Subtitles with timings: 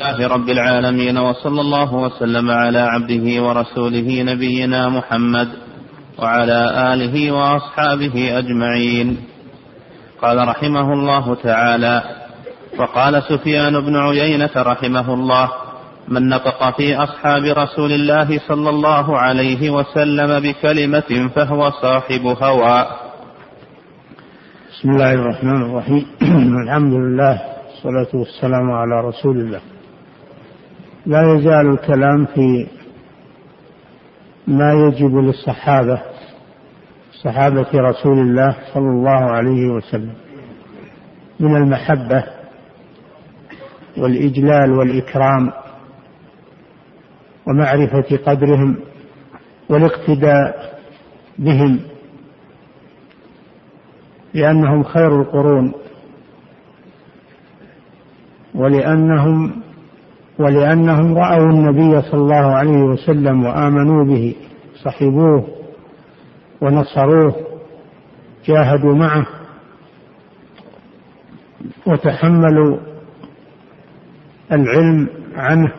[0.00, 5.48] لله رب العالمين وصلى الله وسلم على عبده ورسوله نبينا محمد
[6.18, 9.16] وعلى آله وأصحابه أجمعين.
[10.22, 12.02] قال رحمه الله تعالى
[12.78, 15.52] وقال سفيان بن عيينة رحمه الله
[16.08, 22.86] من نطق في أصحاب رسول الله صلى الله عليه وسلم بكلمة فهو صاحب هوى.
[24.70, 26.06] بسم الله الرحمن الرحيم.
[26.64, 29.75] الحمد لله والصلاة والسلام على رسول الله.
[31.06, 32.66] لا يزال الكلام في
[34.46, 36.02] ما يجب للصحابة
[37.22, 40.14] صحابة رسول الله صلى الله عليه وسلم
[41.40, 42.24] من المحبة
[43.96, 45.52] والإجلال والإكرام
[47.46, 48.76] ومعرفة قدرهم
[49.68, 50.78] والاقتداء
[51.38, 51.80] بهم
[54.34, 55.72] لأنهم خير القرون
[58.54, 59.65] ولأنهم
[60.38, 64.34] ولأنهم رأوا النبي صلى الله عليه وسلم وآمنوا به
[64.82, 65.48] صحبوه
[66.60, 67.34] ونصروه
[68.46, 69.26] جاهدوا معه
[71.86, 72.76] وتحملوا
[74.52, 75.72] العلم عنه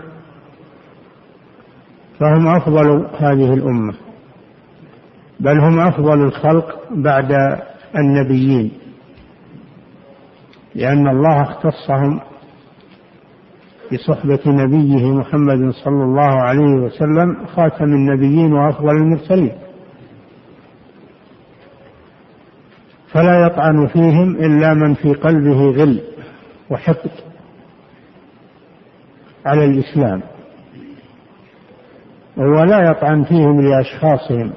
[2.20, 3.94] فهم أفضل هذه الأمة
[5.40, 7.59] بل هم أفضل الخلق بعد
[7.98, 8.72] النبيين
[10.76, 12.20] لأن الله اختصهم
[13.94, 19.52] بصحبة نبيه محمد صلى الله عليه وسلم خاتم النبيين وأفضل المرسلين.
[23.12, 26.02] فلا يطعن فيهم إلا من في قلبه غل
[26.70, 27.12] وحقد
[29.46, 30.22] على الإسلام.
[32.38, 34.54] وهو لا يطعن فيهم لأشخاصهم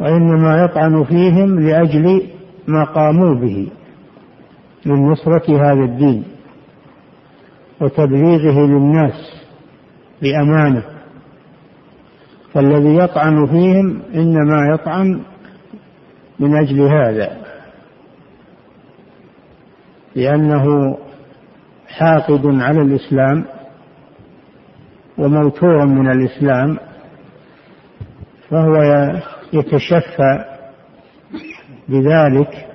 [0.00, 2.22] وإنما يطعن فيهم لأجل
[2.68, 3.68] ما قاموا به
[4.86, 6.33] من نصرة هذا الدين.
[7.84, 9.44] وتبليغه للناس
[10.22, 10.82] بأمانة.
[12.54, 15.20] فالذي يطعن فيهم إنما يطعن
[16.38, 17.44] من أجل هذا
[20.16, 20.96] لأنه
[21.88, 23.44] حاقد على الإسلام
[25.18, 26.78] وموتور من الإسلام
[28.50, 28.74] فهو
[29.52, 30.44] يتشفى
[31.88, 32.73] بذلك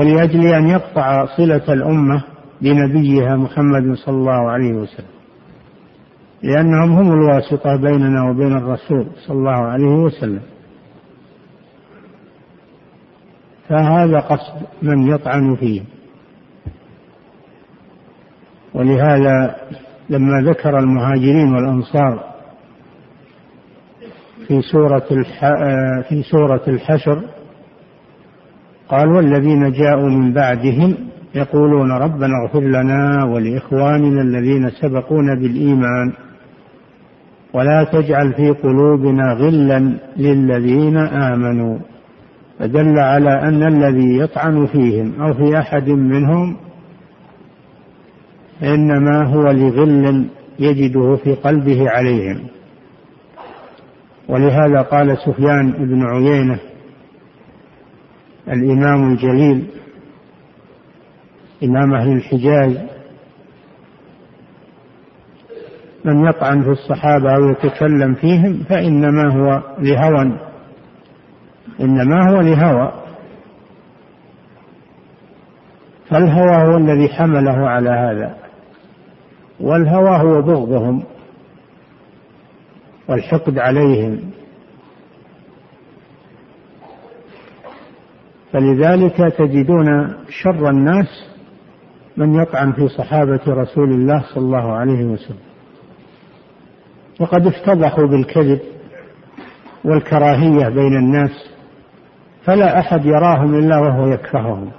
[0.00, 2.24] ولأجل أن يقطع صلة الأمة
[2.62, 5.06] بنبيها محمد صلى الله عليه وسلم.
[6.42, 10.40] لأنهم هم الواسطة بيننا وبين الرسول صلى الله عليه وسلم.
[13.68, 15.82] فهذا قصد من يطعن فيه.
[18.74, 19.56] ولهذا
[20.10, 22.24] لما ذكر المهاجرين والأنصار
[24.46, 25.06] في سورة
[26.08, 27.22] في سورة الحشر
[28.90, 30.94] قال والذين جاءوا من بعدهم
[31.34, 36.12] يقولون ربنا اغفر لنا ولإخواننا الذين سبقونا بالإيمان
[37.54, 41.78] ولا تجعل في قلوبنا غلا للذين آمنوا
[42.58, 46.56] فدل على أن الذي يطعن فيهم أو في أحد منهم
[48.62, 50.24] إنما هو لغل
[50.58, 52.38] يجده في قلبه عليهم.
[54.28, 56.58] ولهذا قال سفيان بن عيينة
[58.50, 59.66] الإمام الجليل
[61.64, 62.78] إمام أهل الحجاز
[66.04, 70.38] من يطعن في الصحابة أو يتكلم فيهم فإنما هو لهوى
[71.80, 72.92] إنما هو لهوى.
[76.08, 78.36] فالهوى هو الذي حمله على هذا
[79.60, 81.02] والهوى هو بغضهم
[83.08, 84.20] والحقد عليهم.
[88.52, 91.06] فلذلك تجدون شر الناس
[92.16, 95.38] من يطعن في صحابة رسول الله صلى الله عليه وسلم.
[97.20, 98.60] وقد افتضحوا بالكذب
[99.84, 101.50] والكراهية بين الناس
[102.44, 104.70] فلا أحد يراهم إلا وهو يكرههم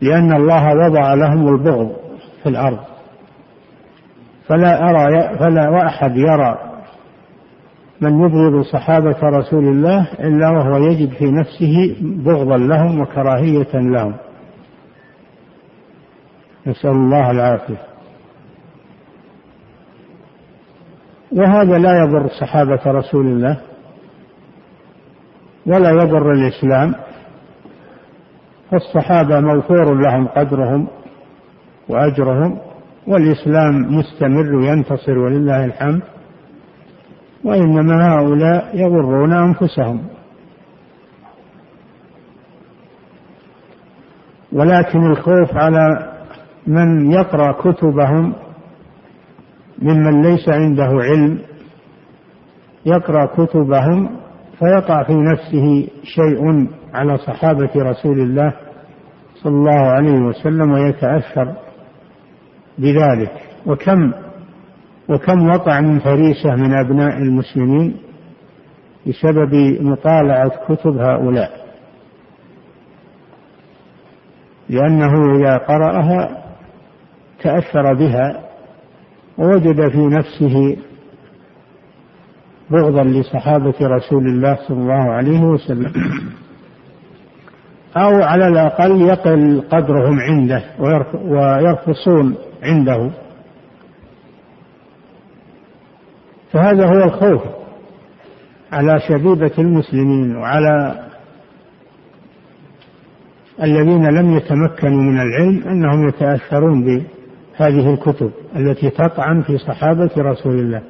[0.00, 1.96] لأن الله وضع لهم البغض
[2.42, 2.78] في الأرض.
[4.46, 6.71] فلا أرى فلا وأحد يرى
[8.02, 14.14] من يبغض صحابة رسول الله إلا وهو يجد في نفسه بغضا لهم وكراهية لهم.
[16.66, 17.82] نسأل الله العافية.
[21.32, 23.60] وهذا لا يضر صحابة رسول الله
[25.66, 26.94] ولا يضر الإسلام.
[28.70, 30.88] فالصحابة موفور لهم قدرهم
[31.88, 32.58] وأجرهم
[33.06, 36.02] والإسلام مستمر وينتصر ولله الحمد.
[37.44, 40.02] وإنما هؤلاء يضرون أنفسهم.
[44.52, 46.12] ولكن الخوف على
[46.66, 48.34] من يقرأ كتبهم
[49.78, 51.38] ممن ليس عنده علم
[52.86, 54.10] يقرأ كتبهم
[54.58, 58.52] فيقع في نفسه شيء على صحابة رسول الله
[59.34, 61.54] صلى الله عليه وسلم ويتأثر
[62.78, 63.32] بذلك.
[63.66, 64.12] وكم
[65.08, 67.96] وكم وقع من فريسة من أبناء المسلمين
[69.06, 71.62] بسبب مطالعة كتب هؤلاء.
[74.68, 76.42] لأنه إذا قرأها
[77.42, 78.40] تأثر بها
[79.38, 80.76] ووجد في نفسه
[82.70, 85.92] بغضا لصحابة رسول الله صلى الله عليه وسلم.
[87.96, 90.62] أو على الأقل يقل قدرهم عنده
[91.24, 93.10] ويرخصون عنده.
[96.52, 97.42] فهذا هو الخوف
[98.72, 101.04] على شبيبة المسلمين وعلى
[103.62, 110.82] الذين لم يتمكنوا من العلم أنهم يتأثرون بهذه الكتب التي تطعن في صحابة رسول الله.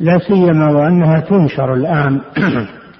[0.00, 2.20] لا سيما وأنها تنشر الآن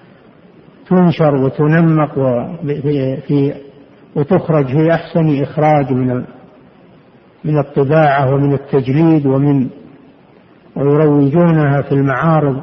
[0.89, 2.15] تنشر وتنمق
[3.27, 3.55] في
[4.17, 6.25] وتخرج في أحسن إخراج من
[7.45, 9.69] من الطباعة ومن التجليد ومن
[10.77, 12.63] ويروجونها في المعارض.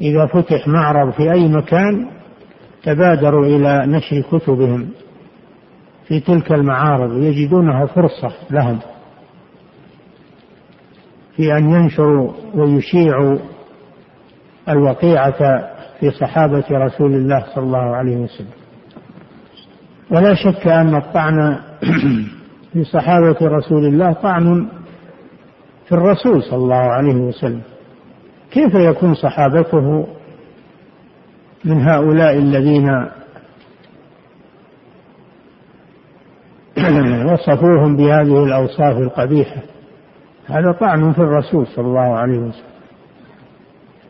[0.00, 2.08] إذا فتح معرض في أي مكان
[2.82, 4.88] تبادروا إلى نشر كتبهم
[6.08, 8.78] في تلك المعارض يجدونها فرصة لهم
[11.36, 13.38] في أن ينشروا ويشيعوا
[14.68, 15.38] الوقيعة
[16.00, 18.58] في صحابة رسول الله صلى الله عليه وسلم.
[20.10, 21.58] ولا شك أن الطعن
[22.72, 24.68] في صحابة رسول الله طعن
[25.88, 27.62] في الرسول صلى الله عليه وسلم.
[28.50, 30.06] كيف يكون صحابته
[31.64, 32.88] من هؤلاء الذين
[37.32, 39.62] وصفوهم بهذه الأوصاف القبيحة؟
[40.46, 42.68] هذا طعن في الرسول صلى الله عليه وسلم.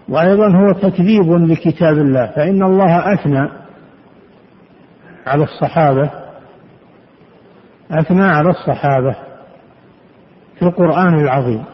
[0.09, 3.49] وأيضا هو تكذيب لكتاب الله فإن الله أثنى
[5.27, 6.11] على الصحابة
[7.91, 9.28] أثنى على الصحابة.
[10.59, 11.65] في القرآن العظيم.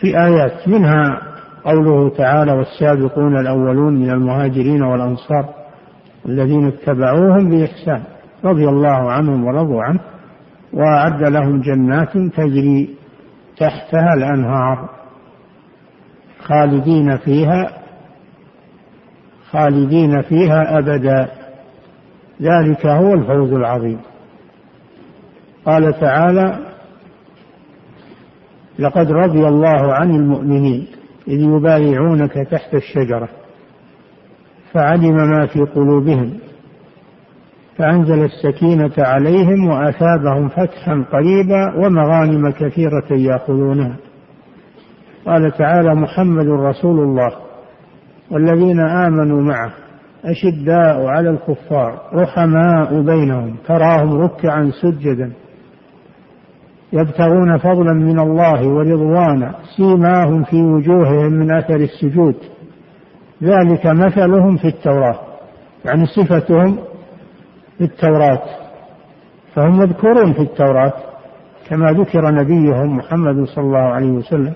[0.00, 1.20] في آيات منها
[1.64, 5.54] قوله تعالى والسابقون الأولون من المهاجرين والأنصار
[6.26, 8.02] الذين اتبعوهم بإحسان
[8.44, 10.00] رضي الله عنهم ورضوا عنه
[10.72, 12.94] وأعد لهم جنات تجري
[13.56, 14.88] تحتها الأنهار
[16.42, 17.70] خالدين فيها
[19.50, 21.28] خالدين فيها أبدا.
[22.42, 24.00] ذلك هو الفوز العظيم.
[25.64, 26.58] قال تعالى
[28.78, 30.86] لقد رضي الله عن المؤمنين
[31.28, 33.28] إذ يبايعونك تحت الشجرة
[34.72, 36.38] فعلم ما في قلوبهم
[37.76, 43.96] فأنزل السكينة عليهم وأثابهم فتحا قريبا ومغانم كثيرة يأخذونها.
[45.26, 47.30] قال تعالى محمد رسول الله
[48.30, 49.72] والذين آمنوا معه
[50.24, 55.32] أشداء على الكفار رحماء بينهم تراهم ركعا سجدا.
[56.92, 62.34] يبتغون فضلا من الله ورضوانا سيماهم في وجوههم من أثر السجود.
[63.42, 65.18] ذلك مثلهم في التوراة
[65.84, 66.78] يعني صفتهم
[67.78, 68.42] في التوراة.
[69.54, 70.92] فهم مذكورون في التوراة
[71.68, 74.52] كما ذكر نبيهم محمد صلى الله عليه وسلم.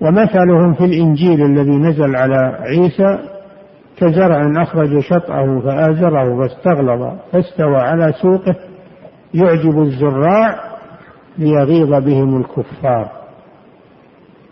[0.00, 3.18] ومثلهم في الإنجيل الذي نزل على عيسى
[3.96, 8.56] كزرع أخرج شطأه فآزره فاستغلظ فاستوى على سوقه
[9.34, 10.60] يعجب الزراع
[11.38, 13.10] ليغيظ بهم الكفار.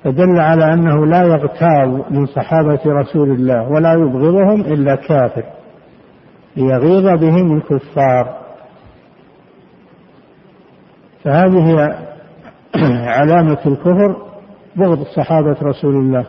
[0.05, 5.45] فدل على أنه لا يغتاب من صحابة رسول الله ولا يبغضهم إلا كافر
[6.57, 8.39] ليغيظ بهم الكفار.
[11.25, 11.97] فهذه
[13.07, 14.17] علامة الكفر
[14.77, 16.27] بغض صحابة رسول الله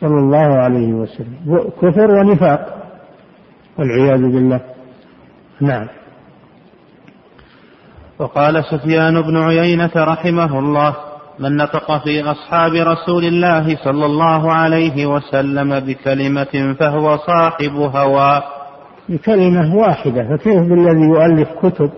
[0.00, 1.70] صلى الله عليه وسلم.
[1.82, 2.76] كفر ونفاق
[3.78, 4.60] والعياذ بالله.
[5.60, 5.86] نعم.
[8.20, 10.96] وقال سفيان بن عيينة رحمه الله
[11.38, 18.42] من نطق في أصحاب رسول الله صلى الله عليه وسلم بكلمة فهو صاحب هوى.
[19.08, 21.90] بكلمة واحدة فكيف بالذي يؤلف كتب؟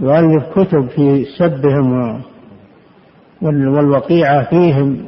[0.00, 2.22] يؤلف كتب في سبهم
[3.42, 5.04] والوقيعة فيهم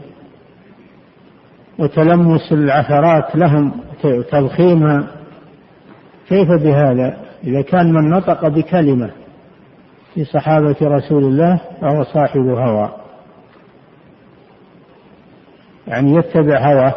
[1.78, 3.72] وتلمس العثرات لهم
[4.30, 5.06] تضخيمها.
[6.28, 9.21] كيف بهذا؟ إذا كان من نطق بكلمة
[10.14, 12.90] في صحابة رسول الله فهو صاحب هوى.
[15.86, 16.94] يعني يتبع هواه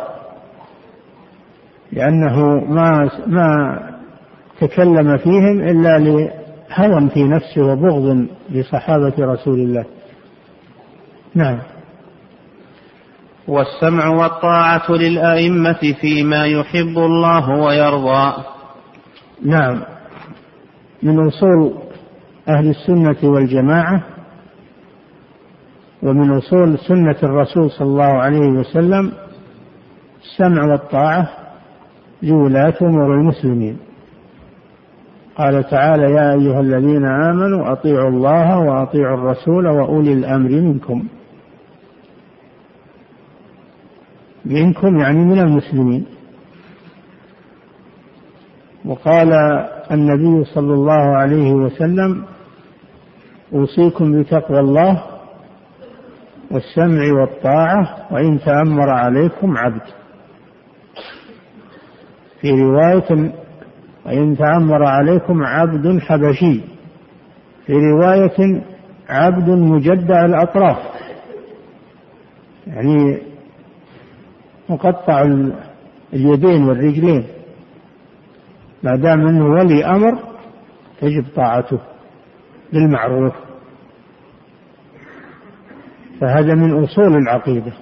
[1.91, 3.79] لأنه ما ما
[4.59, 9.85] تكلم فيهم إلا لهوى في نفسه وبغض لصحابة رسول الله.
[11.35, 11.59] نعم.
[13.47, 18.43] والسمع والطاعة للأئمة فيما يحب الله ويرضى.
[19.45, 19.81] نعم.
[21.03, 21.84] من أصول
[22.49, 24.03] أهل السنة والجماعة
[26.03, 29.11] ومن أصول سنة الرسول صلى الله عليه وسلم
[30.23, 31.29] السمع والطاعة
[32.23, 33.77] لولاة أمور المسلمين.
[35.37, 41.03] قال تعالى يا أيها الذين آمنوا أطيعوا الله وأطيعوا الرسول وأولي الأمر منكم.
[44.45, 46.05] منكم يعني من المسلمين.
[48.85, 49.33] وقال
[49.91, 52.23] النبي صلى الله عليه وسلم
[53.53, 55.03] أوصيكم بتقوى الله
[56.51, 59.81] والسمع والطاعة وإن تأمر عليكم عبد.
[62.41, 63.33] في رواية
[64.05, 66.61] وإن تأمر عليكم عبد حبشي.
[67.65, 68.63] في رواية
[69.09, 70.77] عبد مجدع الأطراف.
[72.67, 73.17] يعني
[74.69, 75.21] مقطع
[76.13, 77.27] اليدين والرجلين.
[78.83, 80.19] ما دام أنه ولي أمر
[81.01, 81.79] تجب طاعته.
[82.75, 83.33] بالمعروف
[86.21, 87.73] فهذا من أصول العقيدة.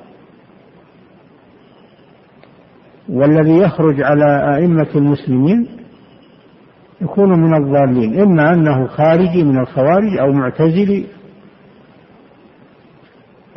[3.09, 5.67] والذي يخرج على أئمة المسلمين
[7.01, 11.05] يكون من الضالين إما أنه خارجي من الخوارج أو معتزلي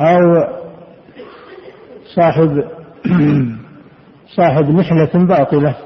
[0.01, 0.45] أو
[2.15, 2.65] صاحب
[4.37, 5.77] صاحب محنه باطلة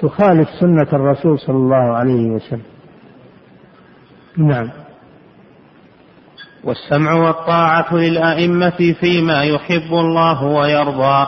[0.00, 2.77] تخالف سنة الرسول صلى الله عليه وسلم.
[4.38, 4.70] نعم.
[6.64, 11.26] والسمع والطاعة للأئمة فيما يحب الله ويرضى.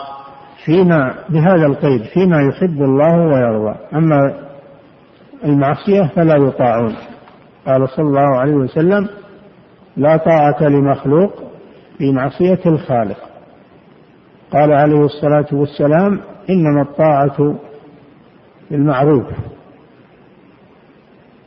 [0.65, 3.79] فيما بهذا القيد فيما يحب الله ويرضى.
[3.95, 4.35] أما
[5.45, 6.97] المعصية فلا يطاعون.
[7.67, 9.09] قال صلى الله عليه وسلم
[9.97, 11.33] لا طاعة لمخلوق
[11.99, 13.19] في معصية الخالق.
[14.53, 17.55] قال عليه الصلاة والسلام إنما الطاعة
[18.71, 19.27] بالمعروف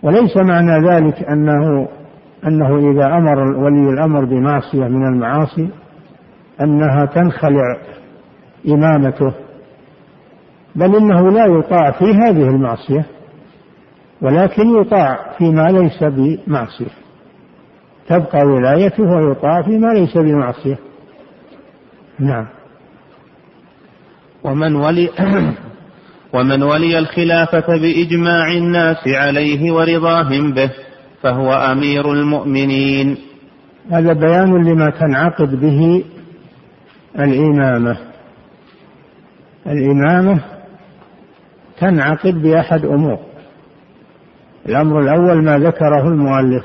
[0.04, 1.88] وليس معنى ذلك أنه
[2.48, 5.70] أنه إذا أمر ولي الأمر بمعصية من المعاصي
[6.62, 7.78] أنها تنخلع
[8.68, 9.34] إمامته
[10.76, 13.06] بل إنه لا يطاع في هذه المعصية
[14.22, 16.92] ولكن يطاع فيما ليس بمعصية.
[18.08, 20.78] تبقى ولايته ويطاع فيما ليس بمعصية.
[22.20, 22.46] نعم.
[24.44, 25.10] ومن ولي
[26.34, 30.72] ومن ولي الخلافة بإجماع الناس عليه ورضاهم به
[31.22, 33.18] فهو أمير المؤمنين.
[33.92, 36.04] هذا بيان لما تنعقد به
[37.20, 37.98] الإمامة.
[39.68, 40.40] الإمامة
[41.80, 43.20] تنعقد بأحد أمور.
[44.66, 46.64] الأمر الأول ما ذكره المؤلف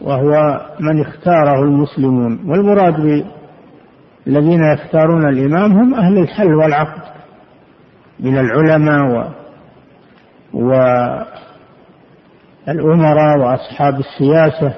[0.00, 2.50] وهو من اختاره المسلمون.
[2.50, 3.24] والمراد
[4.26, 7.17] الذين يختارون الإمام هم أهل الحل والعقد.
[8.20, 9.32] من العلماء
[10.54, 10.70] و
[12.68, 14.74] والأمراء وأصحاب السياسة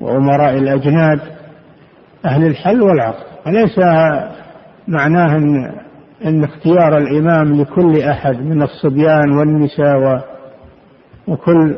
[0.00, 1.20] وأمراء الأجناد
[2.24, 3.78] أهل الحل والعقد وليس
[4.88, 5.72] معناه أن,
[6.24, 10.24] أن اختيار الإمام لكل أحد من الصبيان والنساء
[11.28, 11.76] وكل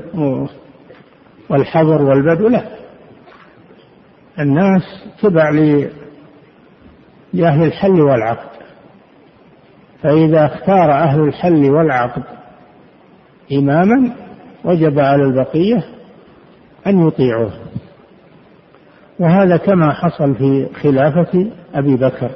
[1.50, 2.62] والحضر والبدو؟ لا.
[4.38, 4.82] الناس
[5.22, 5.50] تبع
[7.32, 8.57] لأهل الحل والعقد
[10.02, 12.22] فإذا اختار أهل الحل والعقد
[13.52, 14.12] إماما
[14.64, 15.84] وجب على البقية
[16.86, 17.52] أن يطيعوه.
[19.18, 22.30] وهذا كما حصل في خلافة أبي بكر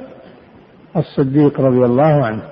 [0.97, 2.43] الصديق رضي الله عنه.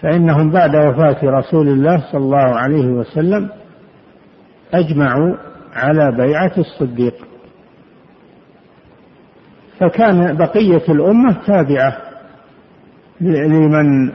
[0.00, 3.48] فإنهم بعد وفاة رسول الله صلى الله عليه وسلم
[4.74, 5.36] أجمعوا
[5.74, 7.14] على بيعة الصديق.
[9.80, 11.96] فكان بقية الأمة تابعة
[13.20, 14.12] لمن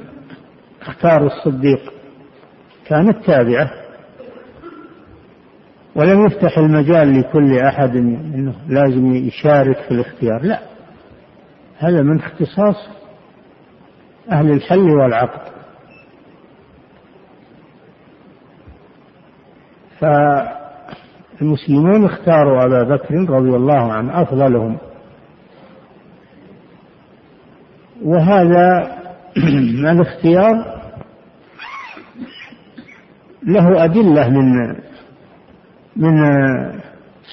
[0.82, 1.94] اختار الصديق
[2.88, 3.72] كانت تابعة
[5.96, 10.60] ولم يفتح المجال لكل أحد أنه لازم يشارك في الاختيار لا.
[11.78, 12.90] هذا من اختصاص
[14.32, 15.52] أهل الحل والعقد.
[21.40, 24.78] فالمسلمون اختاروا أبا بكر رضي الله عنه أفضلهم.
[28.04, 28.98] وهذا
[29.92, 30.82] الاختيار
[33.44, 34.76] له أدلة من
[35.96, 36.14] من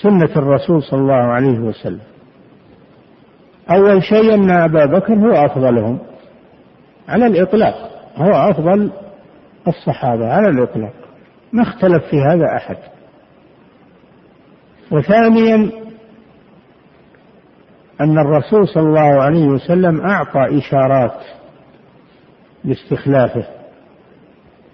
[0.02, 2.00] سنة الرسول صلى الله عليه وسلم.
[3.70, 5.98] أول شيء أن أبا بكر هو أفضلهم
[7.08, 7.75] على الإطلاق
[8.16, 8.90] هو أفضل
[9.68, 10.92] الصحابة على الإطلاق
[11.52, 12.76] ما اختلف في هذا أحد.
[14.90, 15.70] وثانيا
[18.00, 21.20] أن الرسول صلى الله عليه وسلم أعطى إشارات
[22.64, 23.46] لاستخلافه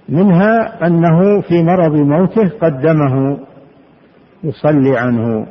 [0.08, 3.38] منها أنه في مرض موته قدمه
[4.44, 5.46] يصلي عنه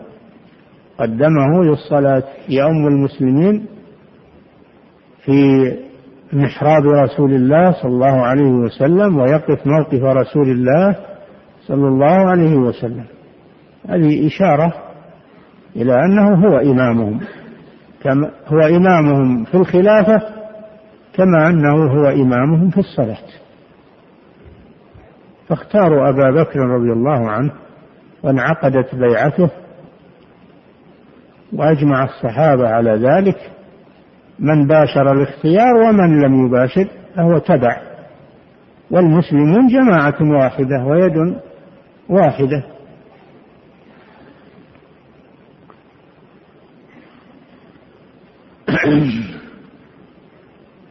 [0.98, 2.24] قدمه للصلاة.
[2.50, 3.66] يؤم المسلمين
[5.26, 5.72] في
[6.34, 10.96] محراب رسول الله صلى الله عليه وسلم ويقف موقف رسول الله
[11.62, 13.06] صلى الله عليه وسلم.
[13.90, 14.74] هذه إشارة
[15.76, 17.20] إلى أنه هو إمامهم.
[18.04, 20.22] كما هو إمامهم في الخلافة
[21.14, 23.18] كما أنه هو إمامهم في الصلاة.
[25.48, 27.52] فاختاروا أبا بكر رضي الله عنه
[28.24, 29.50] وانعقدت بيعته
[31.54, 33.52] وأجمع الصحابة على ذلك.
[34.40, 37.78] من باشر الاختيار ومن لم يباشر فهو تبع.
[38.92, 41.36] والمسلمون جماعة واحدة ويد
[42.10, 42.73] واحدة.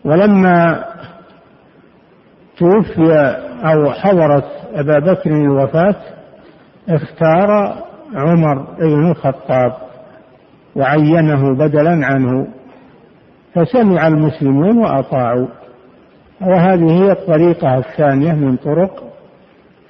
[0.05, 0.85] ولما
[2.59, 3.13] توفي
[3.65, 4.45] أو حضرت
[4.75, 5.97] أبا بكر الوفاة
[6.89, 7.77] اختار
[8.15, 9.73] عمر بن الخطاب
[10.77, 12.47] وعينه بدلا عنه
[13.55, 15.47] فسمع المسلمون وأطاعوا.
[16.41, 19.05] وهذه هي الطريقة الثانية من طرق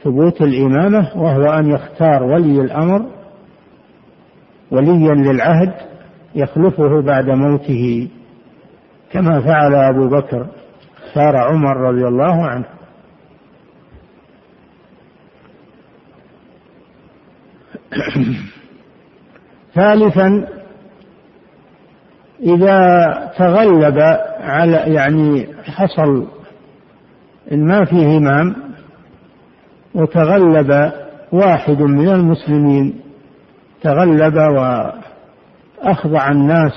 [0.05, 3.07] ثبوت الإمامة وهو أن يختار ولي الأمر
[4.71, 5.73] وليا للعهد
[6.35, 8.09] يخلفه بعد موته
[9.13, 10.47] كما فعل أبو بكر
[11.07, 12.65] اختار عمر رضي الله عنه.
[19.75, 20.49] ثالثا
[22.43, 23.99] إذا تغلب
[24.41, 26.27] على يعني حصل
[27.53, 28.55] إن ما فيه إمام
[29.95, 30.93] وتغلب
[31.33, 33.01] واحد من المسلمين
[33.83, 34.39] تغلب
[35.85, 36.73] وأخضع الناس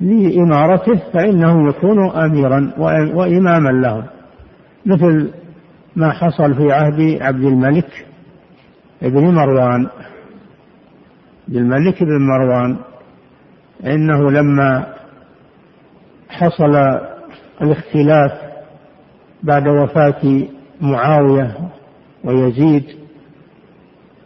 [0.00, 2.72] لإمارته فإنه يكون أميرا
[3.14, 4.04] وإماما لهم.
[4.86, 5.30] مثل
[5.96, 8.06] ما حصل في عهد عبد الملك
[9.02, 9.86] ابن مروان.
[11.48, 12.76] عبد الملك بن مروان
[13.86, 14.86] إنه لما
[16.28, 16.76] حصل
[17.62, 18.32] الاختلاف
[19.42, 20.42] بعد وفاة
[20.80, 21.56] معاوية
[22.24, 22.84] ويزيد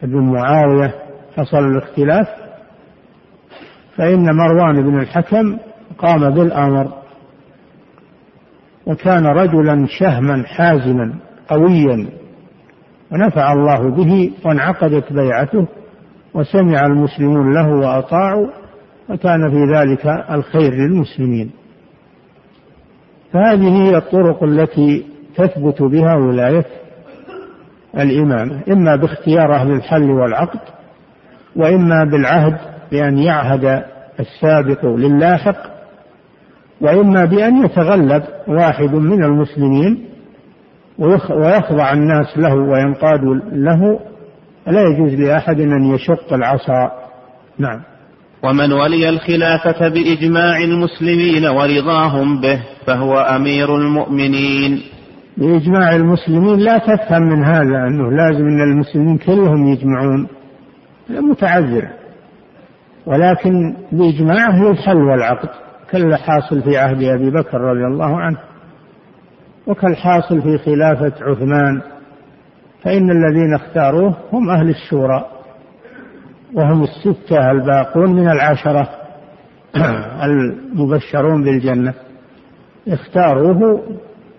[0.02, 0.94] بن معاوية
[1.36, 2.26] حصل الاختلاف
[4.00, 5.58] فإن مروان بن الحكم
[5.98, 6.88] قام بالأمر
[8.86, 11.14] وكان رجلا شهما حازما
[11.48, 12.06] قويا
[13.12, 15.66] ونفع الله به وانعقدت بيعته
[16.34, 18.46] وسمع المسلمون له وأطاعوا
[19.10, 21.50] وكان في ذلك الخير للمسلمين.
[23.32, 26.66] فهذه هي الطرق التي تثبت بها ولاية
[27.98, 30.60] الإمامة إما باختيار أهل الحل والعقد
[31.56, 33.84] وإما بالعهد بأن يعهد
[34.20, 35.56] السابق للاحق
[36.80, 40.04] وإما بأن يتغلب واحد من المسلمين
[41.30, 44.00] ويخضع الناس له وينقادوا له
[44.66, 46.92] لا يجوز لأحد أن يشق العصا.
[47.58, 47.80] نعم.
[48.42, 54.82] ومن ولي الخلافة بإجماع المسلمين ورضاهم به فهو أمير المؤمنين.
[55.36, 60.26] بإجماع المسلمين لا تفهم من هذا أنه لازم أن المسلمين كلهم يجمعون.
[61.10, 61.99] متعذر.
[63.06, 65.48] ولكن بإجماعه الحل والعقد
[65.90, 68.38] كالحاصل في عهد أبي بكر رضي الله عنه
[69.66, 71.82] وكالحاصل في خلافة عثمان
[72.82, 75.26] فإن الذين اختاروه هم أهل الشورى
[76.54, 78.88] وهم الستة الباقون من العشرة
[80.24, 81.94] المبشرون بالجنة.
[82.88, 83.82] اختاروه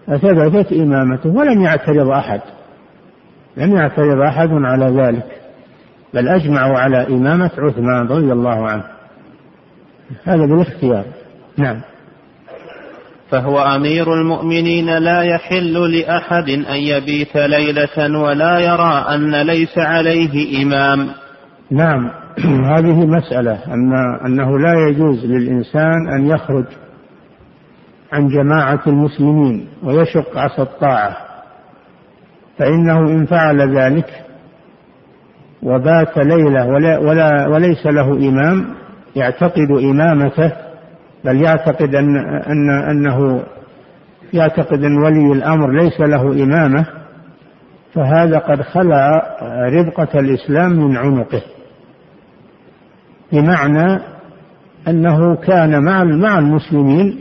[0.08, 2.42] فثبتت إمامته ولم يعترض أحد
[3.58, 5.41] لم يعترض أحد على ذلك.
[6.14, 8.84] بل أجمعوا على إمامة عثمان رضي الله عنه.
[10.24, 11.06] هذا بالاختيار.
[11.58, 11.82] نعم.
[13.30, 21.08] فهو أمير المؤمنين لا يحل لأحد أن يبيت ليلة ولا يرى أن ليس عليه إمام.
[21.72, 22.12] نعم.
[22.76, 23.60] هذه مسألة.
[23.68, 23.94] أن
[24.26, 26.66] أنه لا يجوز للإنسان أن يخرج
[28.14, 31.18] عن جماعة المسلمين ويشق عصا الطاعة
[32.58, 34.26] فإنه إن فعل ذلك
[35.64, 38.66] وبات ليلة ولا ولا وليس له إمام
[39.16, 40.52] يعتقد إمامته
[41.26, 43.44] بل يعتقد أن أن أنه
[44.34, 46.86] يعتقد أن ولي الأمر ليس له إمامة
[47.94, 49.24] فهذا قد خلع
[49.74, 51.42] ربقة الإسلام من عنقه
[53.32, 54.02] بمعنى
[54.88, 57.20] أنه كان مع مع المسلمين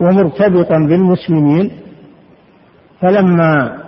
[0.00, 1.70] ومرتبطا بالمسلمين
[3.00, 3.78] فلما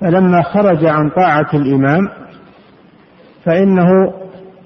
[0.00, 2.08] فلما خرج عن طاعة الإمام
[3.44, 4.14] فإنه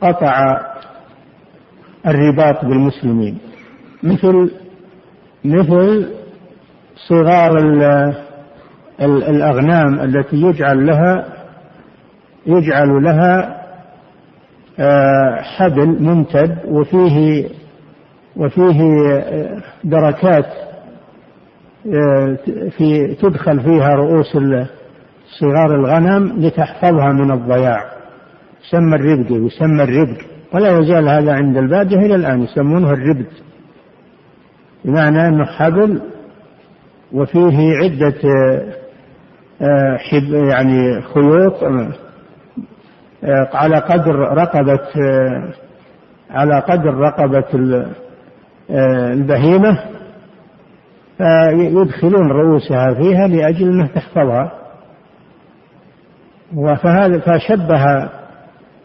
[0.01, 0.61] قطع
[2.07, 3.39] الرباط بالمسلمين.
[4.03, 4.51] مثل
[5.45, 6.13] مثل
[7.09, 7.59] صغار
[9.01, 11.27] الأغنام التي يجعل لها
[12.47, 13.63] يجعل لها
[14.79, 17.49] آه، حبل ممتد وفيه
[18.37, 18.81] وفيه
[19.85, 20.47] دركات
[21.87, 22.39] آه،
[22.79, 24.37] في تدخل فيها رؤوس
[25.41, 27.93] صغار الغنم لتحفظها من الضياع.
[28.65, 30.17] يسمى الربد يسمى الربد
[30.55, 33.27] ولا يزال هذا عند البادية إلى الآن يسمونه الربد.
[34.85, 36.01] بمعنى أنه حبل
[37.13, 38.15] وفيه عدة
[39.63, 39.99] آه،
[40.33, 45.53] يعني خيوط آه، على قدر رقبة آه،
[46.31, 47.45] على قدر رقبة
[49.13, 49.79] البهيمة
[51.19, 54.62] فيدخلون رؤوسها فيها لأجل أنها تحفظها.
[56.83, 58.09] فهذا فشبه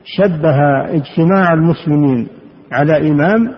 [0.04, 2.28] شبه اجتماع المسلمين
[2.72, 3.54] على إمام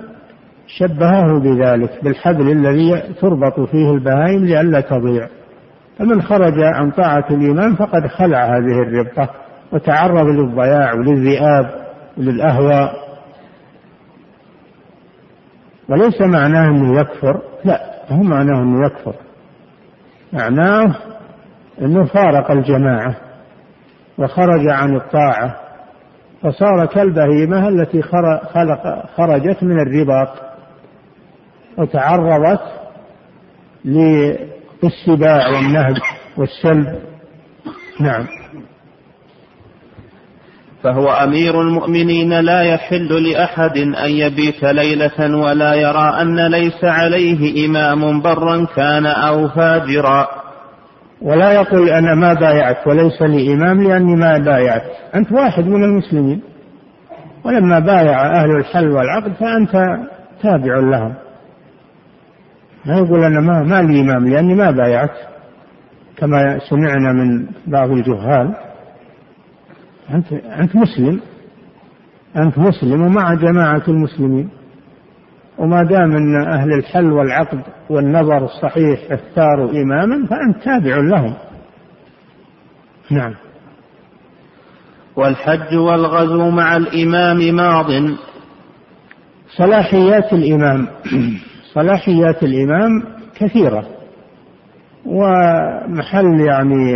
[0.67, 5.27] شبهه بذلك بالحبل الذي تربط فيه البهائم لئلا تضيع.
[5.99, 9.29] فمن خرج عن طاعة الإمام فقد خلع هذه الربطة
[9.71, 11.69] وتعرض للضياع وللذئاب
[12.17, 12.93] وللأهواء
[15.89, 19.15] وليس معناه أنه يكفر لا هو معناه أنه يكفر.
[20.33, 20.95] معناه
[21.81, 23.15] أنه فارق الجماعة.
[24.19, 25.55] وخرج عن الطاعة
[26.43, 28.01] فصار كالبهيمة التي
[28.53, 30.29] خلق خرجت من الرباط
[31.77, 32.61] وتعرضت
[33.85, 35.95] للسباع والنهب
[36.37, 36.99] والسلب.
[37.99, 38.27] نعم.
[40.83, 48.21] فهو أمير المؤمنين لا يحل لأحد أن يبيت ليلة ولا يرى أن ليس عليه إمام
[48.21, 50.38] برا كان أو فاجرا.
[51.21, 54.83] ولا يقول أنا ما بايعت وليس لي إمام لأني ما بايعت.
[55.15, 56.41] أنت واحد من المسلمين.
[57.43, 59.71] ولما بايع أهل الحل والعقد فأنت
[60.41, 61.13] تابع لهم.
[62.85, 65.11] ما يقول أنا ما, ما لي إمام لأني ما بايعت.
[66.17, 68.55] كما سمعنا من بعض الجهال.
[70.13, 71.19] أنت أنت مسلم.
[72.37, 74.49] أنت مسلم ومع جماعة المسلمين.
[75.59, 81.33] وما دام أن أهل الحل والعقد والنظر الصحيح اختاروا إماما فأنت تابع لهم.
[83.11, 83.35] نعم.
[85.15, 87.85] والحج والغزو مع الإمام ماض.
[89.57, 90.87] صلاحيات الإمام.
[91.75, 93.03] صلاحيات الإمام
[93.35, 93.87] كثيرة.
[95.05, 96.95] ومحل يعني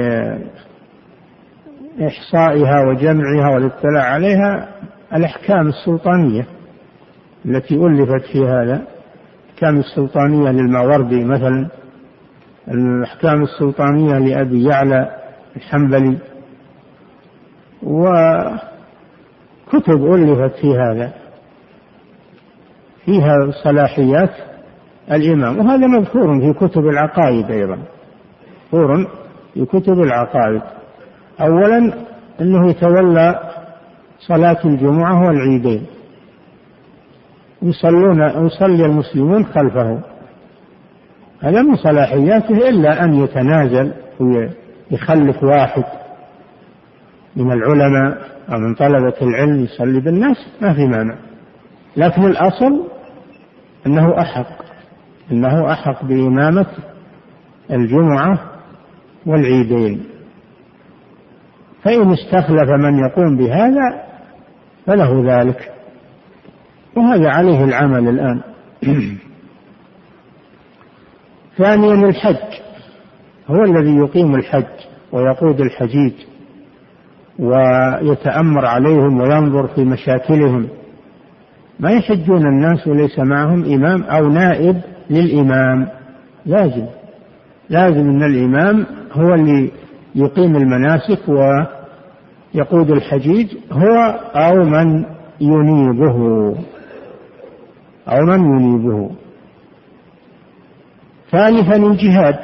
[2.08, 4.69] إحصائها وجمعها والاطلاع عليها
[5.15, 6.53] الأحكام السلطانية.
[7.46, 8.82] التي ألفت في هذا
[9.46, 11.68] الأحكام السلطانية للماوردي مثلا
[12.68, 15.16] الأحكام السلطانية لأبي يعلى
[15.56, 16.18] الحنبلي
[17.84, 18.54] وكتب
[20.14, 21.14] ألفت في هذا
[23.06, 24.32] فيها صلاحيات
[25.12, 27.78] الإمام وهذا مذكور في كتب العقائد أيضا
[28.74, 29.08] مذكور
[29.54, 30.62] في كتب العقائد.
[31.42, 31.94] أولا
[32.42, 33.40] أنه يتولى
[34.20, 35.86] صلاة الجمعة والعيدين.
[37.63, 39.99] يصلون يصلي المسلمون خلفه
[41.41, 45.84] هذا من صلاحياته إلا أن يتنازل ويخلف واحد
[47.36, 48.17] من العلماء
[48.54, 51.15] أو من طلبة العلم يصلي بالناس ما في مانع.
[51.97, 52.88] لكن الأصل
[53.88, 54.63] أنه أحق
[55.32, 56.65] أنه أحق بإمامة
[57.71, 58.39] الجمعة
[59.26, 60.04] والعيدين.
[61.84, 64.04] فإن استخلف من يقوم بهذا
[64.86, 65.73] فله ذلك.
[66.96, 68.42] وهذا عليه العمل الآن.
[71.58, 72.60] ثانيا الحج.
[73.48, 74.66] هو الذي يقيم الحج
[75.12, 76.14] ويقود الحجيج
[77.40, 80.68] ويتأمر عليهم وينظر في مشاكلهم.
[81.80, 85.88] ما يحجون الناس وليس معهم إمام أو نائب للإمام.
[86.46, 86.86] لازم.
[87.70, 89.72] لازم أن الإمام هو اللي
[90.16, 95.06] يقيم المناسك ويقود الحجيج هو أو من
[95.42, 96.56] ينيبه.
[98.08, 99.12] أو من ينيبه.
[101.32, 102.39] ثالثا الجهاد.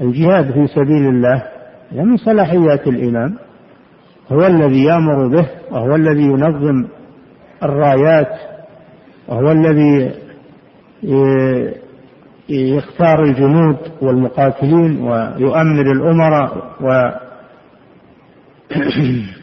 [0.00, 1.42] الجهاد في سبيل الله
[1.92, 3.36] من صلاحيات الإمام.
[4.32, 6.86] هو الذي يأمر به وهو الذي ينظم
[7.62, 8.32] الرايات
[9.28, 10.12] وهو الذي
[12.48, 17.10] يختار الجنود والمقاتلين ويؤمر الأمراء و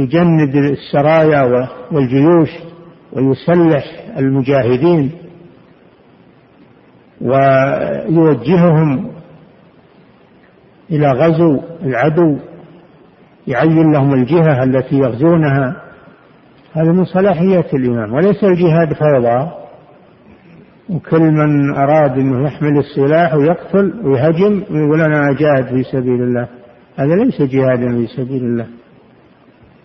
[0.00, 2.50] يجند السرايا والجيوش
[3.12, 3.84] ويسلح
[4.16, 5.10] المجاهدين
[7.20, 9.10] ويوجههم
[10.90, 12.36] إلى غزو العدو
[13.46, 15.82] يعين لهم الجهة التي يغزونها.
[16.72, 19.50] هذا من صلاحيات الإمام وليس الجهاد فوضى.
[20.90, 26.48] وكل من أراد أنه يحمل السلاح ويقتل ويهجم ويقول أنا أجاهد في سبيل الله.
[26.96, 28.66] هذا ليس جهادا في سبيل الله.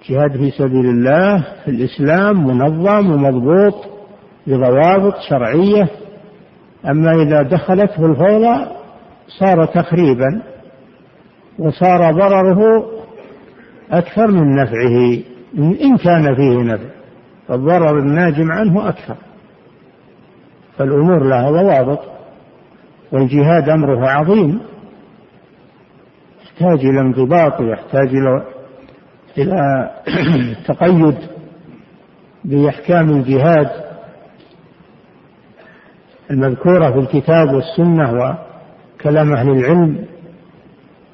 [0.09, 3.75] جهاد في سبيل الله في الإسلام منظم ومضبوط
[4.47, 5.87] بضوابط شرعية.
[6.85, 8.65] أما إذا دخلته الفوضى
[9.39, 10.41] صار تخريبا
[11.59, 12.85] وصار ضرره
[13.91, 15.23] أكثر من نفعه
[15.57, 16.89] إن كان فيه نفع
[17.47, 19.15] فالضرر الناجم عنه أكثر.
[20.77, 21.99] فالأمور لها ضوابط
[23.11, 24.59] والجهاد أمره عظيم.
[26.61, 28.43] يحتاج إلى انضباط ويحتاج إلى
[29.37, 29.89] إلى
[30.67, 31.17] تقيد
[32.45, 33.69] بأحكام الجهاد
[36.31, 40.05] المذكورة في الكتاب والسنة وكلام أهل العلم.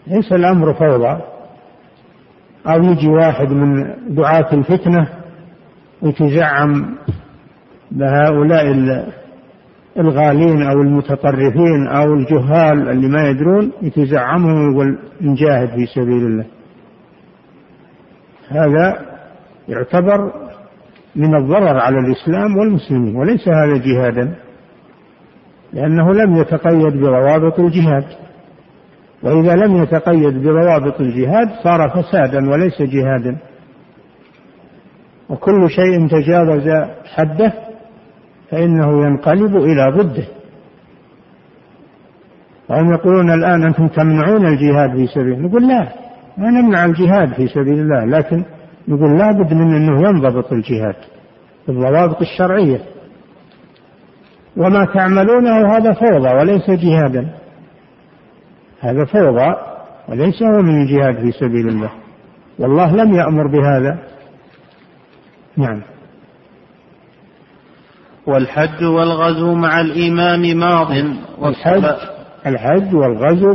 [0.08, 1.22] ليس الأمر فوضى.
[2.68, 5.08] أو يجي واحد من دعاة الفتنة
[6.02, 6.96] ويتزعم
[7.92, 8.72] بهؤلاء
[10.00, 16.46] الغالين أو المتطرفين أو الجهال اللي ما يدرون يتزعمهم ويقول نجاهد في سبيل الله.
[18.50, 19.06] هذا
[19.68, 20.32] يعتبر
[21.16, 24.36] من الضرر على الإسلام والمسلمين وليس هذا جهادا
[25.74, 28.06] لأنه لم يتقيد بضوابط الجهاد.
[29.24, 33.38] وإذا لم يتقيد بضوابط الجهاد صار فسادا وليس جهادا.
[35.30, 36.70] وكل شيء تجاوز
[37.16, 37.67] حده
[38.52, 40.28] فإنه ينقلب إلى ضده.
[42.70, 45.88] وهم يقولون الآن أنتم تمنعون الجهاد في سبيل نقول لا
[46.38, 48.44] ما نمنع الجهاد في سبيل الله لكن
[48.88, 50.96] نقول لابد من أنه ينضبط الجهاد
[51.68, 52.82] بالضوابط الشرعية.
[54.58, 57.30] وما تعملونه هذا فوضى وليس جهادا.
[58.80, 59.56] هذا فوضى
[60.10, 61.92] وليس هو من الجهاد في سبيل الله.
[62.60, 63.98] والله لم يأمر بهذا.
[65.58, 65.82] نعم.
[68.28, 70.92] والحج والغزو مع الإمام ماض.
[71.44, 71.84] الحج
[72.46, 73.52] الحج والغزو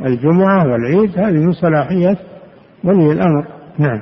[0.00, 2.16] والجمعة والعيد هذه من صلاحية
[2.84, 3.46] ولي الأمر.
[3.78, 4.00] نعم.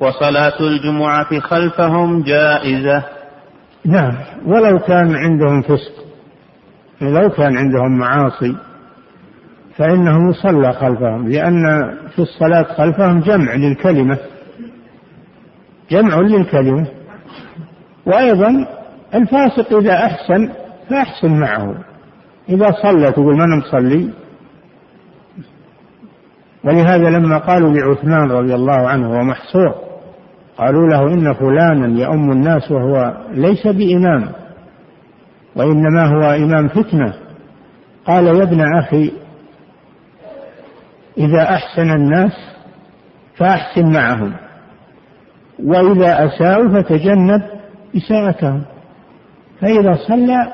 [0.00, 3.04] وصلاة الجمعة خلفهم جائزة.
[3.84, 4.12] نعم.
[4.46, 5.92] ولو كان عندهم فسق
[7.00, 8.56] لو كان عندهم معاصي
[9.76, 11.62] فإنه يصلى خلفهم لأن
[12.14, 14.18] في الصلاة خلفهم جمع للكلمة.
[15.90, 16.86] جمع للكلمة.
[18.06, 18.77] وأيضا
[19.14, 20.52] الفاسق إذا أحسن
[20.90, 21.74] فأحسن معه.
[22.48, 24.10] إذا صلى تقول من مصلي؟
[26.64, 29.74] ولهذا لما قالوا لعثمان رضي الله عنه هو محصور
[30.58, 34.28] قالوا له إن فلانا يؤم الناس وهو ليس بإمام
[35.56, 37.14] وإنما هو إمام فتنة.
[38.06, 39.12] قال يا ابن أخي
[41.18, 42.32] إذا أحسن الناس
[43.36, 44.34] فأحسن معهم
[45.64, 47.42] وإذا أساءوا فتجنب
[47.96, 48.62] إساءتهم.
[49.60, 50.52] فإذا صلى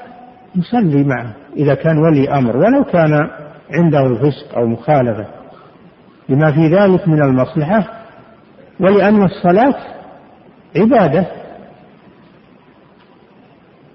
[0.56, 3.30] يصلي معه إذا كان ولي أمر ولو كان
[3.70, 5.26] عنده فسق أو مخالفة.
[6.28, 7.84] لما في ذلك من المصلحة
[8.80, 9.74] ولأن الصلاة
[10.76, 11.26] عبادة.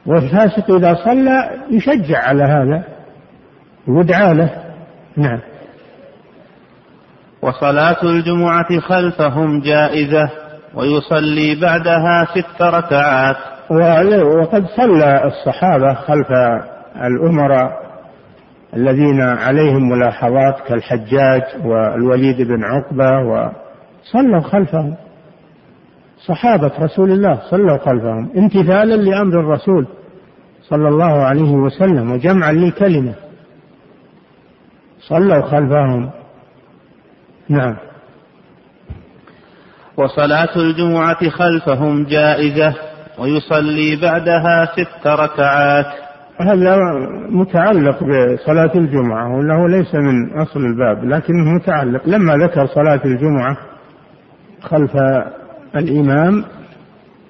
[0.05, 2.83] والفاسق إذا صلى يشجع على هذا
[3.87, 4.49] ويدعى له.
[5.17, 5.39] نعم.
[7.41, 10.29] وصلاة الجمعة خلفهم جائزة
[10.73, 13.58] ويصلي بعدها ست ركعات.
[13.71, 16.31] وقد صلى الصحابة خلف
[16.95, 17.89] الأمراء
[18.75, 24.95] الذين عليهم ملاحظات كالحجاج والوليد بن عقبة وصلوا خلفهم.
[26.25, 29.87] صحابة رسول الله صلوا خلفهم امتثالا لأمر الرسول
[30.61, 33.13] صلى الله عليه وسلم وجمعا للكلمة.
[34.99, 36.09] صلوا خلفهم.
[37.49, 37.77] نعم.
[39.97, 42.88] وصلاة الجمعة خلفهم جائزة.
[43.19, 45.85] ويصلي بعدها ست ركعات.
[46.41, 46.77] هذا
[47.29, 52.01] متعلق بصلاة الجمعة وله ليس من أصل الباب لكنه متعلق.
[52.05, 53.57] لما ذكر صلاة الجمعة
[54.61, 54.91] خلف
[55.75, 56.43] الإمام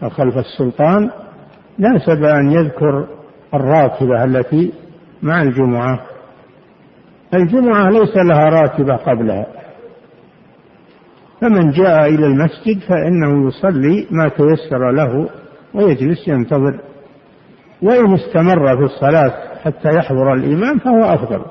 [0.03, 1.09] أو خلف السلطان
[1.77, 3.07] ناسب أن يذكر
[3.53, 4.73] الراتبة التي
[5.21, 5.99] مع الجمعة.
[7.33, 9.45] الجمعة ليس لها راتبة قبلها.
[11.41, 15.29] فمن جاء إلى المسجد فإنه يصلي ما تيسر له
[15.73, 16.79] ويجلس ينتظر.
[17.81, 21.45] وإن استمر في الصلاة حتى يحضر الإمام فهو أفضل.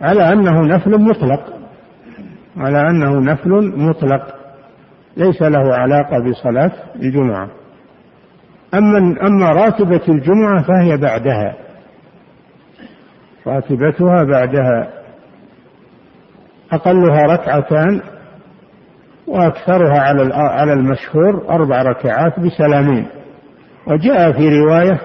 [0.00, 1.52] على أنه نفل مطلق.
[2.56, 4.34] على أنه نفل مطلق.
[5.16, 7.48] ليس له علاقة بصلاة الجمعة.
[8.74, 11.54] أما أما راتبة الجمعة فهي بعدها.
[13.46, 14.88] راتبتها بعدها.
[16.72, 18.00] أقلها ركعتان
[19.30, 23.06] وأكثرها على على المشهور أربع ركعات بسلامين.
[23.86, 25.00] وجاء في رواية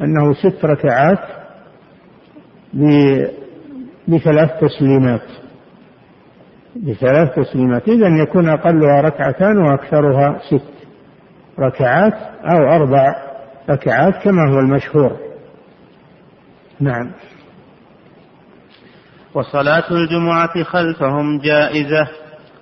[0.00, 1.18] أنه ست ركعات
[4.08, 5.22] بثلاث تسليمات.
[6.76, 7.88] بثلاث تسليمات.
[7.88, 10.86] إذا يكون أقلها ركعتان وأكثرها ست
[11.58, 13.14] ركعات أو أربع
[13.70, 15.16] ركعات كما هو المشهور.
[16.80, 17.10] نعم.
[19.34, 22.19] وصلاة الجمعة خلفهم جائزة.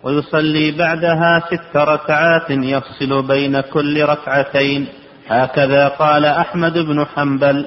[0.09, 4.87] ويصلي بعدها ست ركعات يفصل بين كل ركعتين.
[5.29, 7.67] هكذا قال أحمد بن حنبل.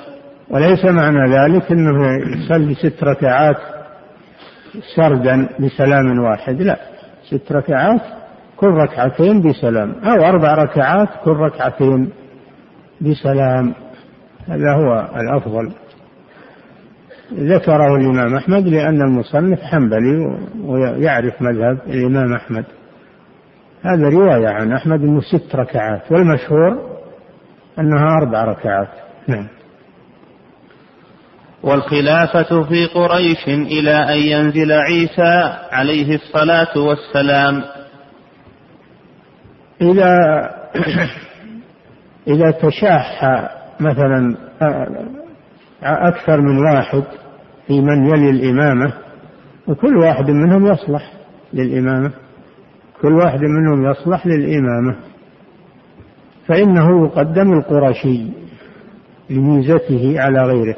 [0.49, 3.58] وليس معنى ذلك أنه يصلي ست ركعات
[4.95, 6.77] سردا بسلام واحد لا.
[7.30, 8.01] ست ركعات
[8.58, 12.10] كل ركعتين بسلام أو أربع ركعات كل ركعتين
[13.01, 13.73] بسلام.
[14.47, 15.71] هذا هو الأفضل.
[17.34, 22.65] ذكره الإمام أحمد لأن المصنف حنبلي ويعرف مذهب الإمام أحمد.
[23.84, 27.00] هذا رواية عن أحمد أنه ست ركعات والمشهور
[27.80, 28.89] أنها أربع ركعات.
[29.28, 29.48] نعم.
[31.63, 37.63] والخلافة في قريش إلى أن ينزل عيسى عليه الصلاة والسلام.
[39.82, 40.17] إذا
[42.34, 43.24] إذا تشاح
[43.80, 44.36] مثلا
[45.84, 47.04] أكثر من واحد
[47.67, 48.94] في من يلي الإمامة
[49.67, 51.13] وكل واحد منهم يصلح
[51.54, 52.12] للإمامة.
[53.02, 54.96] كل واحد منهم يصلح للإمامة.
[56.48, 58.26] فإنه يقدم القرشي
[59.30, 60.76] لميزته على غيره.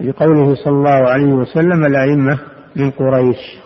[0.00, 2.38] لقوله صلى الله عليه وسلم الأئمة
[2.76, 3.58] من قريش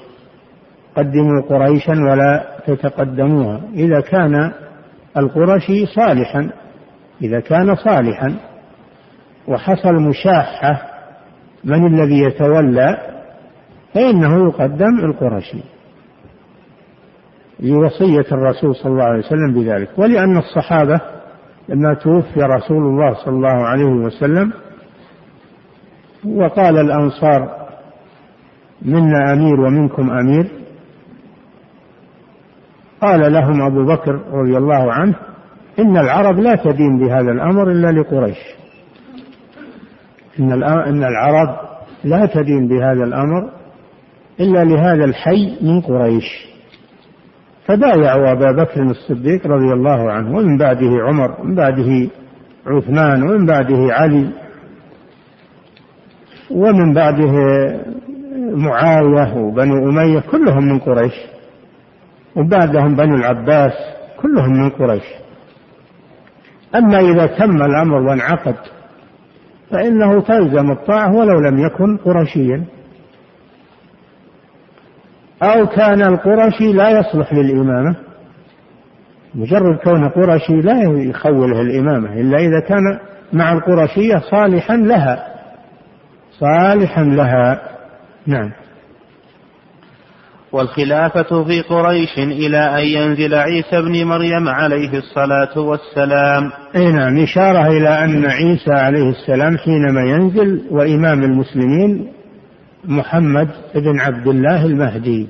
[0.96, 3.60] قدموا قريشا ولا تتقدموها.
[3.74, 4.52] إذا كان
[5.16, 6.50] القرشي صالحا
[7.22, 8.34] إذا كان صالحا
[9.48, 10.82] وحصل مشاحة
[11.64, 12.98] من الذي يتولى
[13.94, 15.62] فإنه يقدم القرشي
[17.60, 19.88] لوصية الرسول صلى الله عليه وسلم بذلك.
[19.98, 21.00] ولأن الصحابة
[21.68, 24.52] لما توفي رسول الله صلى الله عليه وسلم
[26.26, 27.68] وقال الأنصار
[28.82, 30.46] منا أمير ومنكم أمير.
[33.00, 35.14] قال لهم أبو بكر رضي الله عنه
[35.78, 38.38] إن العرب لا تدين بهذا الأمر إلا لقريش.
[40.40, 41.56] إن إن العرب
[42.04, 43.50] لا تدين بهذا الأمر
[44.40, 46.48] إلا لهذا الحي من قريش.
[47.66, 52.08] فبايعوا أبا بكر الصديق رضي الله عنه ومن بعده عمر ومن بعده
[52.66, 54.28] عثمان ومن بعده علي
[56.50, 57.32] ومن بعده
[58.56, 61.14] معاوية وبنو أمية كلهم من قريش.
[62.36, 63.72] وبعدهم بنو العباس
[64.22, 65.04] كلهم من قريش.
[66.74, 68.56] أما إذا تم الأمر وانعقد
[69.70, 72.64] فإنه تلزم الطاعة ولو لم يكن قرشيا.
[75.42, 77.96] أو كان القرشي لا يصلح للإمامة.
[79.34, 82.98] مجرد كون قرشي لا يخوله الإمامة إلا إذا كان
[83.32, 85.26] مع القرشية صالحا لها.
[86.30, 87.60] صالحا لها.
[88.26, 88.52] نعم.
[90.52, 96.50] والخلافة في قريش إلى أن ينزل عيسى بن مريم عليه الصلاة والسلام.
[96.76, 102.12] أي نعم إشارة إلى أن عيسى عليه السلام حينما ينزل وإمام المسلمين
[102.84, 105.28] محمد بن عبد الله المهدي.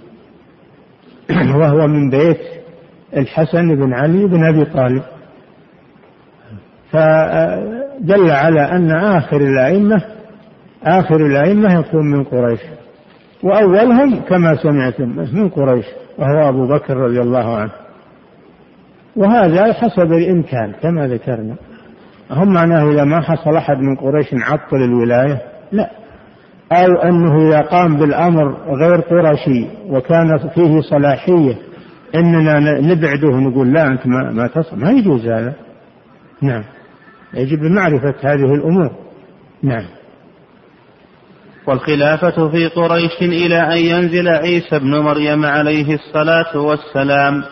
[1.58, 2.40] وهو من بيت
[3.16, 5.02] الحسن بن علي بن أبي طالب.
[6.92, 10.02] فدل على أن آخر الأئمة
[10.84, 12.60] آخر الأئمة يكون من قريش.
[13.42, 15.86] وأولهم كما سمعتم من قريش
[16.18, 17.70] وهو أبو بكر رضي الله عنه.
[19.16, 21.56] وهذا حسب الإمكان كما ذكرنا.
[22.30, 25.90] هم معناه إذا ما حصل أحد من قريش عطل الولاية لا.
[26.72, 31.54] أو أنه إذا قام بالأمر غير قرشي وكان فيه صلاحية
[32.14, 35.54] إننا نبعده ونقول لا أنت ما, ما تصل ما يجوز هذا.
[36.42, 36.64] نعم.
[37.34, 38.90] يجب معرفة هذه الأمور.
[39.62, 39.84] نعم.
[41.68, 47.44] والخلافة في قريش إلى أن ينزل عيسى بن مريم عليه الصلاة والسلام.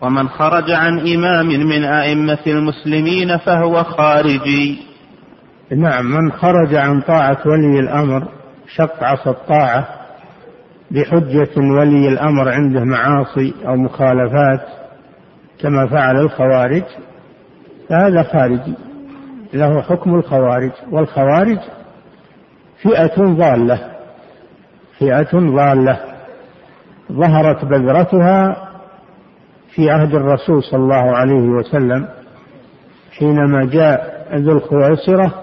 [0.00, 4.82] ومن خرج عن إمام من أئمة المسلمين فهو خارجي.
[5.76, 8.28] نعم من خرج عن طاعة ولي الأمر
[8.76, 9.88] شق عصا الطاعة
[10.90, 14.60] بحجة ولي الأمر عنده معاصي أو مخالفات
[15.60, 16.82] كما فعل الخوارج
[17.88, 18.74] فهذا خارجي
[19.54, 21.58] له حكم الخوارج والخوارج
[22.82, 23.90] فئة ضالة.
[24.98, 26.00] فئة ضالة.
[27.12, 28.68] ظهرت بذرتها
[29.74, 32.08] في عهد الرسول صلى الله عليه وسلم
[33.18, 35.34] حينما جاء ذو الخويصرة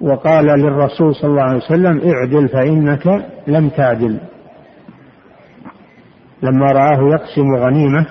[0.00, 4.20] وقال للرسول صلى الله عليه وسلم اعدل فإنك لم تعدل.
[6.42, 8.06] لما رآه يقسم غنيمة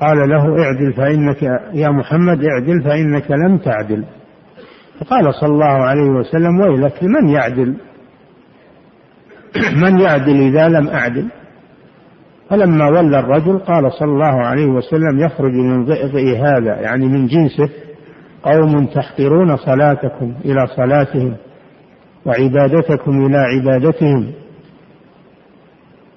[0.00, 1.42] قال له اعدل فإنك
[1.72, 4.04] يا محمد اعدل فإنك لم تعدل.
[5.00, 7.76] فقال صلى الله عليه وسلم ويلك من يعدل؟
[9.76, 11.28] من يعدل إذا لم أعدل؟
[12.50, 17.68] فلما ولى الرجل قال صلى الله عليه وسلم يخرج من ضئضئ هذا يعني من جنسه
[18.42, 21.36] قوم تحقرون صلاتكم إلى صلاتهم
[22.26, 24.32] وعبادتكم إلى عبادتهم.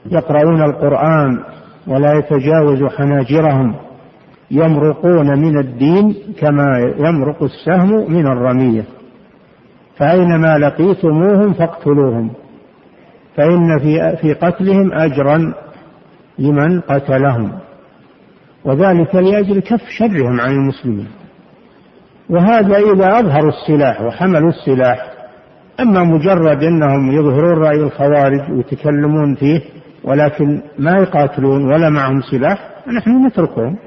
[0.05, 1.43] يقرؤون القرآن
[1.87, 3.75] ولا يتجاوز حناجرهم.
[4.51, 8.83] يمرقون من الدين كما يمرق السهم من الرمية.
[9.97, 12.31] فأينما لقيتموهم فاقتلوهم.
[13.35, 15.53] فإن في في قتلهم أجرا
[16.39, 17.51] لمن قتلهم.
[18.65, 21.07] وذلك لأجل كف شرهم عن المسلمين.
[22.29, 25.11] وهذا إذا أظهروا السلاح وحملوا السلاح
[25.79, 29.61] أما مجرد أنهم يظهرون رأي الخوارج ويتكلمون فيه
[30.03, 33.77] ولكن ما يقاتلون ولا معهم سلاح نحن نتركهم.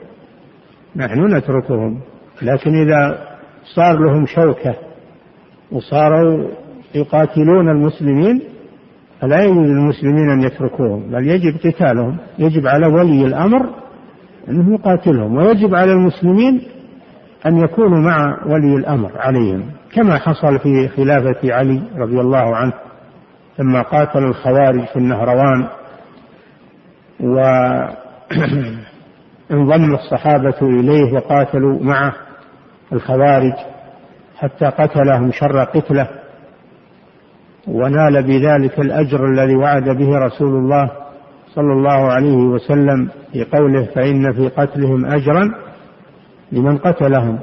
[0.97, 2.01] نحن نتركهم
[2.43, 3.29] لكن إذا
[3.75, 4.75] صار لهم شوكة
[5.73, 6.49] وصاروا
[6.95, 8.43] يقاتلون المسلمين
[9.21, 13.69] فلا يجوز للمسلمين أن يتركوهم بل يجب قتالهم يجب على ولي الأمر
[14.49, 16.63] أنه يقاتلهم ويجب على المسلمين
[17.47, 19.63] أن يكونوا مع ولي الأمر عليهم
[19.95, 22.73] كما حصل في خلافة علي رضي الله عنه
[23.59, 25.69] لما قاتل الخوارج في النهروان
[29.51, 32.15] وانضم الصحابة إليه وقاتلوا معه
[32.93, 33.53] الخوارج
[34.37, 36.09] حتى قتلهم شر قتله
[37.69, 40.91] ونال بذلك الأجر الذي وعد به رسول الله
[41.55, 45.55] صلى الله عليه وسلم في قوله فإن في قتلهم أجرا
[46.53, 47.39] لمن قتلهم.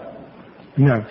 [0.77, 1.03] نعم.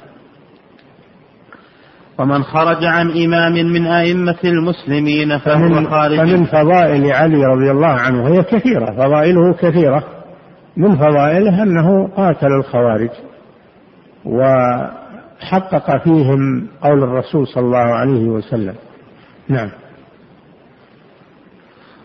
[2.19, 6.17] ومن خرج عن إمام من أئمة المسلمين فهو خارج.
[6.17, 10.20] فمن فضائل علي رضي الله عنه هي كثيرة فضائله كثيرة.
[10.77, 13.11] من فضائله أنه قاتل الخوارج
[14.25, 18.75] وحقق فيهم قول الرسول صلى الله عليه وسلم.
[19.49, 19.71] نعم.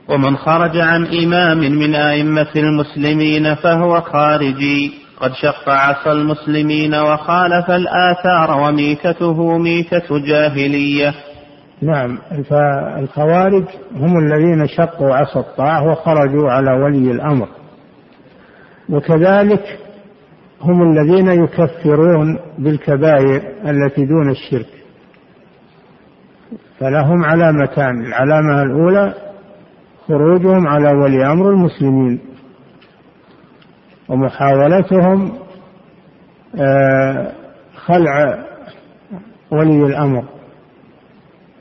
[0.09, 4.93] ومن خرج عن إمام من أئمة المسلمين فهو خارجي.
[5.19, 11.13] قد شق عصا المسلمين وخالف الآثار وميتته ميتة جاهلية.
[11.81, 12.17] نعم.
[12.49, 13.63] فالخوارج
[13.95, 17.47] هم الذين شقوا عصا الطاعة وخرجوا على ولي الأمر.
[18.89, 19.79] وكذلك
[20.61, 24.69] هم الذين يكفرون بالكبائر التي دون الشرك.
[26.79, 29.13] فلهم علامتان العلامة الأولى
[30.07, 32.19] خروجهم على ولي أمر المسلمين
[34.09, 35.33] ومحاولتهم
[36.59, 37.31] آه،
[37.75, 38.45] خلع
[39.51, 40.23] ولي الأمر.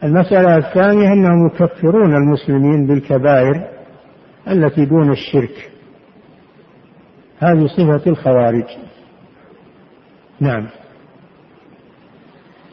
[0.05, 3.69] المسألة الثانية أنهم يكفرون المسلمين بالكبائر
[4.49, 5.71] التي دون الشرك.
[7.45, 8.65] هذه صفة الخوارج.
[10.41, 10.67] نعم.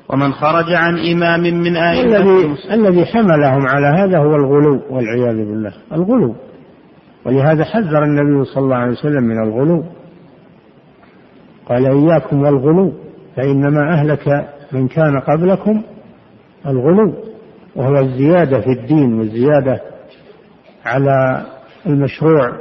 [0.09, 5.73] ومن خرج عن إمام من أئمة الذي الذي حملهم على هذا هو الغلو والعياذ بالله.
[5.93, 6.35] الغلو.
[7.25, 9.83] ولهذا حذر النبي صلى الله عليه وسلم من الغلو.
[11.65, 12.93] قال إياكم والغلو
[13.35, 15.83] فإنما أهلك من كان قبلكم
[16.65, 17.13] الغلو
[17.75, 19.81] وهو الزيادة في الدين والزيادة
[20.85, 21.45] على
[21.85, 22.57] المشروع.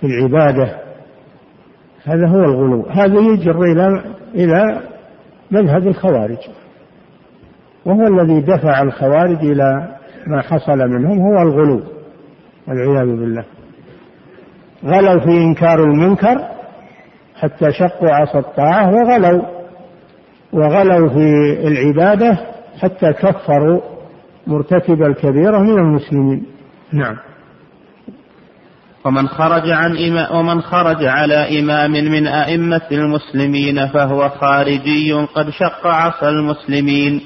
[0.00, 0.76] في العبادة.
[2.04, 2.86] هذا هو الغلو.
[2.90, 4.02] هذا يجر إلى
[4.34, 4.80] إلى
[5.50, 6.38] مذهب الخوارج.
[7.84, 9.96] وهو الذي دفع الخوارج إلى
[10.26, 11.80] ما حصل منهم هو الغلو
[12.68, 13.44] والعياذ بالله.
[14.84, 16.48] غلوا في إنكار المنكر
[17.36, 19.42] حتى شقوا عصا الطاعة وغلوا.
[20.52, 22.38] وغلوا في العبادة
[22.82, 23.80] حتى كفروا
[24.46, 26.46] مرتكب الكبيرة من المسلمين.
[26.92, 27.16] نعم.
[29.04, 35.86] ومن خرج عن إمام ومن خرج على إمام من أئمة المسلمين فهو خارجي قد شق
[35.86, 37.20] عصا المسلمين.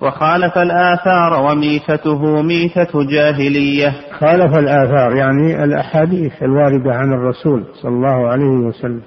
[0.00, 3.94] وخالف الآثار وميتته ميتة جاهلية.
[4.18, 9.02] خالف الآثار يعني الأحاديث الواردة عن الرسول صلى الله عليه وسلم.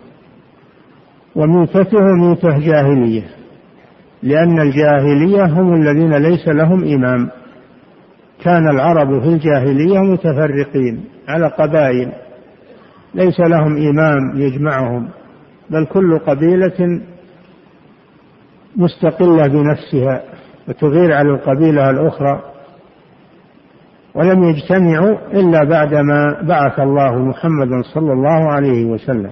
[1.35, 3.23] وميتته ميتة جاهلية
[4.23, 7.29] لأن الجاهلية هم الذين ليس لهم إمام.
[8.43, 11.05] كان العرب في الجاهلية متفرقين.
[11.29, 12.11] على قبائل.
[13.13, 15.09] ليس لهم إمام يجمعهم
[15.69, 17.01] بل كل قبيلة
[18.75, 20.23] مستقلة بنفسها
[20.67, 22.41] وتغير على القبيلة الأخرى.
[24.15, 29.31] ولم يجتمعوا إلا بعدما بعث الله محمدا صلى الله عليه وسلم.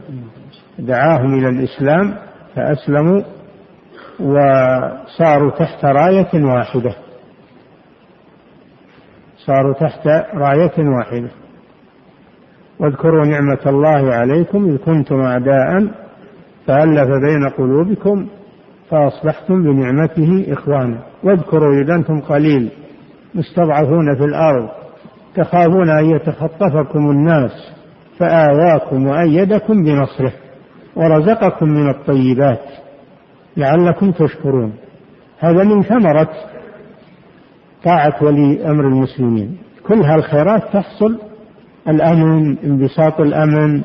[0.80, 2.18] دعاهم إلى الإسلام
[2.56, 3.22] فأسلموا
[4.20, 6.96] وصاروا تحت راية واحدة.
[9.38, 11.30] صاروا تحت راية واحدة.
[12.80, 15.88] واذكروا نعمة الله عليكم إذ كنتم أعداء
[16.66, 18.28] فألف بين قلوبكم
[18.90, 21.00] فأصبحتم بنعمته إخوانا.
[21.24, 22.70] واذكروا إذا أنتم قليل
[23.36, 24.70] مستضعفون في الأرض
[25.36, 27.52] تخافون أن يتخطفكم الناس
[28.20, 30.34] فآواكم وأيدكم بنصره
[30.96, 32.62] ورزقكم من الطيبات
[33.58, 34.74] لعلكم تشكرون.
[35.40, 36.30] هذا من ثمرة
[37.84, 39.58] طاعة ولي أمر المسلمين.
[39.88, 41.20] كل هالخيرات تحصل
[41.88, 43.82] الأمن انبساط الأمن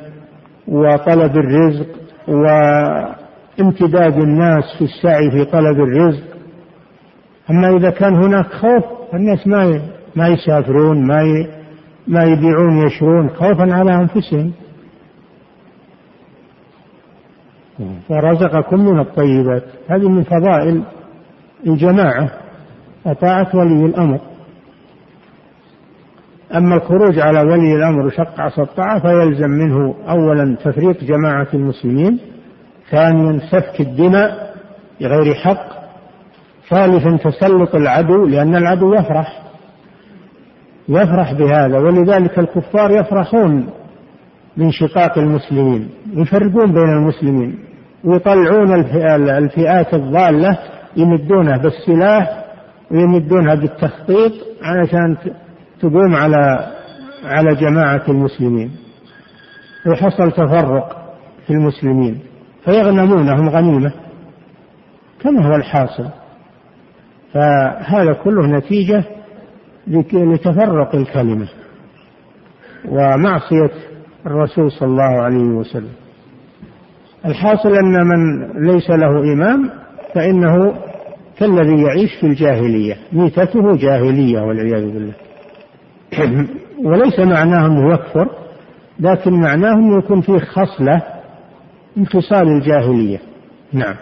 [0.68, 1.86] وطلب الرزق
[2.28, 6.24] وامتداد الناس في السعي في طلب الرزق.
[7.50, 8.84] أما إذا كان هناك خوف
[9.14, 9.80] الناس ما
[10.16, 11.46] ما يسافرون ما
[12.07, 14.53] ما يبيعون يشرون خوفا على أنفسهم.
[18.11, 19.64] ورزقكم من الطيبات.
[19.88, 20.82] هذه من فضائل
[21.66, 22.30] الجماعة
[23.07, 24.20] وطاعة ولي الأمر.
[26.55, 32.18] أما الخروج على ولي الأمر وشق عصا الطاعة فيلزم منه أولا تفريق جماعة المسلمين
[32.90, 34.55] ثانيا سفك الدماء
[35.00, 35.66] بغير حق
[36.70, 39.42] ثالثا تسلط العدو لأن العدو يفرح.
[40.88, 43.66] يفرح بهذا ولذلك الكفار يفرحون
[44.57, 47.59] من شقاق المسلمين يفرقون بين المسلمين
[48.05, 48.74] ويطلعون
[49.30, 50.59] الفئات الضالة
[50.96, 52.44] يمدونها بالسلاح
[52.90, 54.32] ويمدونها بالتخطيط
[54.62, 55.16] علشان
[55.83, 56.72] تقوم على
[57.24, 58.70] على جماعة المسلمين
[59.87, 61.14] وحصل تفرق
[61.47, 62.18] في المسلمين
[62.64, 63.93] فيغنمونهم غنيمة
[65.22, 66.09] كما هو الحاصل.
[67.33, 69.05] فهذا كله نتيجة
[70.12, 71.49] لتفرق الكلمة
[72.89, 73.70] ومعصية
[74.26, 75.93] الرسول صلى الله عليه وسلم.
[77.26, 79.70] الحاصل أن من ليس له إمام
[80.14, 80.74] فإنه
[81.39, 85.14] كالذي يعيش في الجاهلية ميتته جاهلية والعياذ بالله.
[86.85, 88.29] وليس معناه أنه يكفر
[89.01, 91.03] لكن معناه أنه يكون فيه خصلة
[91.97, 93.21] من خصال الجاهلية.
[93.73, 93.95] نعم.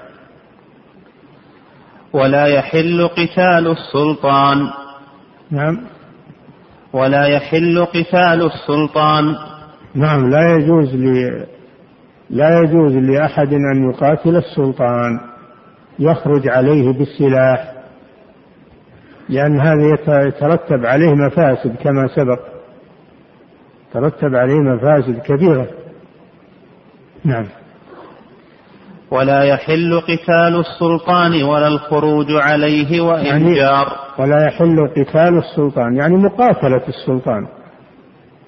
[2.13, 4.71] ولا يحل قتال السلطان.
[5.51, 5.81] نعم.
[6.93, 9.37] ولا يحل قتال السلطان.
[9.95, 11.47] نعم لا يجوز لي
[12.31, 15.21] لا يجوز لأحد أن يقاتل السلطان.
[15.99, 17.80] يخرج عليه بالسلاح.
[19.31, 22.41] لأن هذا يترتب عليه مفاسد كما سبق.
[23.93, 25.67] ترتب عليه مفاسد كبيرة.
[27.25, 27.47] نعم.
[29.11, 33.87] ولا يحل قتال السلطان ولا الخروج عليه وإن يعني جار.
[34.19, 35.97] ولا يحل قتال السلطان.
[35.97, 37.47] يعني مقاتلة السلطان.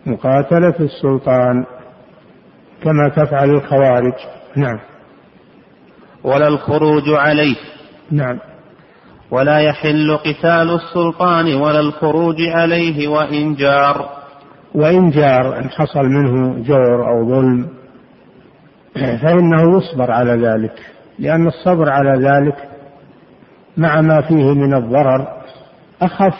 [0.07, 1.65] مقاتلة السلطان
[2.83, 4.15] كما تفعل الخوارج.
[4.57, 4.79] نعم.
[6.25, 7.57] ولا الخروج عليه.
[8.11, 8.39] نعم.
[9.33, 14.09] ولا يحل قتال السلطان ولا الخروج عليه وإن جار.
[14.75, 17.69] وإن جار إن حصل منه جور أو ظلم
[18.95, 20.73] فإنه يصبر على ذلك
[21.19, 22.57] لأن الصبر على ذلك
[23.77, 25.29] مع ما فيه من الضرر
[26.03, 26.39] أخف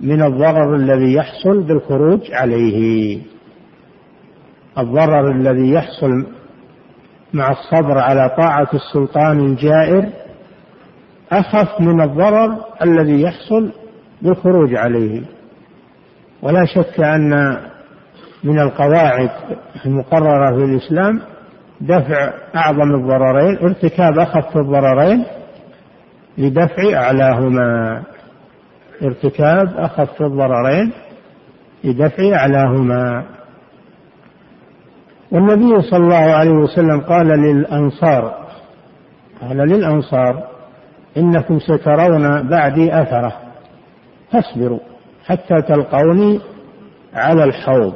[0.00, 3.18] من الضرر الذي يحصل بالخروج عليه.
[4.78, 6.26] الضرر الذي يحصل
[7.32, 10.08] مع الصبر على طاعة السلطان الجائر
[11.32, 13.72] أخف من الضرر الذي يحصل
[14.22, 15.22] بالخروج عليه.
[16.42, 17.56] ولا شك أن
[18.44, 19.30] من القواعد
[19.86, 21.20] المقررة في الإسلام
[21.80, 25.24] دفع أعظم الضررين ارتكاب أخف الضررين
[26.38, 28.02] لدفع أعلاهما.
[29.02, 30.92] ارتكاب أخف الضررين
[31.84, 33.24] لدفع أعلاهما.
[35.32, 38.46] والنبي صلى الله عليه وسلم قال للأنصار
[39.40, 40.55] قال للأنصار
[41.16, 43.32] إنكم سترون بعدي أثرة.
[44.30, 44.80] فاصبروا
[45.26, 46.40] حتى تلقوني
[47.14, 47.94] على الحوض.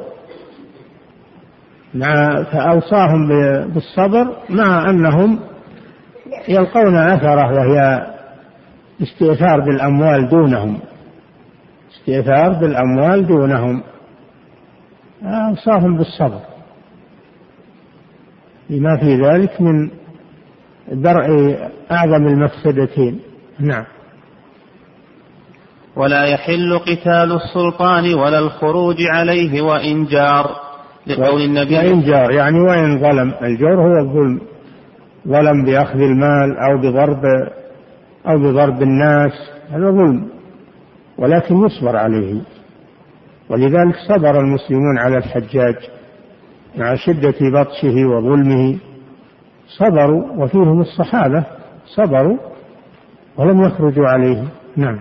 [1.93, 3.27] مع فأوصاهم
[3.73, 5.39] بالصبر مع أنهم
[6.47, 8.07] يلقون أثره وهي
[9.01, 10.79] استئثار بالأموال دونهم.
[11.95, 13.83] استئثار بالأموال دونهم.
[15.23, 16.39] أوصاهم بالصبر.
[18.69, 19.89] لما في ذلك من
[20.87, 21.57] درء
[21.91, 23.19] أعظم المفسدتين.
[23.59, 23.85] نعم.
[25.95, 30.55] ولا يحل قتال السلطان ولا الخروج عليه وإن جار
[31.07, 31.77] لقول النبي.
[31.77, 33.33] وإن جار يعني وإن ظلم.
[33.41, 34.41] الجور هو الظلم.
[35.27, 37.21] ظلم بأخذ المال أو بضرب
[38.27, 39.31] أو بضرب الناس
[39.69, 40.29] هذا ظلم.
[41.17, 42.41] ولكن يصبر عليه.
[43.49, 45.75] ولذلك صبر المسلمون على الحجاج
[46.77, 48.77] مع شدة بطشه وظلمه.
[49.77, 51.43] صبروا وفيهم الصحابة
[51.85, 52.37] صبروا
[53.37, 54.43] ولم يخرجوا عليه
[54.77, 54.99] نعم.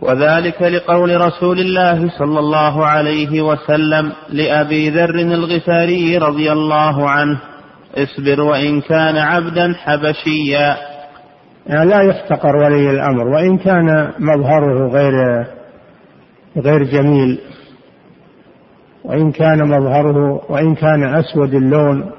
[0.00, 7.38] وذلك لقول رسول الله صلى الله عليه وسلم لأبي ذر الغفاري رضي الله عنه
[7.96, 10.76] اصبر وإن كان عبدا حبشيا.
[11.66, 15.46] يعني لا يحتقر ولي الأمر وإن كان مظهره غير
[16.56, 17.38] غير جميل
[19.04, 22.10] وإن كان مظهره وإن كان أسود اللون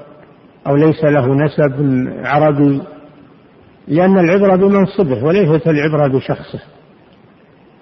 [0.68, 1.72] أو ليس له نسب
[2.24, 2.82] عربي
[3.88, 6.60] لأن العبرة بمنصبه وليست العبرة بشخصه.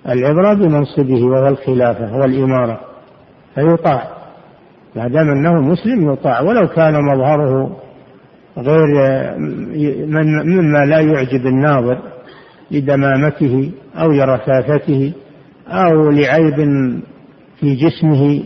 [0.09, 2.81] العبرة بمنصبه وهو الخلافة والإمارة
[3.55, 4.09] فيطاع.
[4.97, 6.41] ما دام أنه مسلم يطاع.
[6.41, 7.77] ولو كان مظهره
[8.59, 8.87] غير
[10.45, 11.99] مما لا يعجب الناظر
[12.71, 15.13] لدمامته أو لرفافته
[15.69, 16.57] أو لعيب
[17.61, 18.43] في جسمه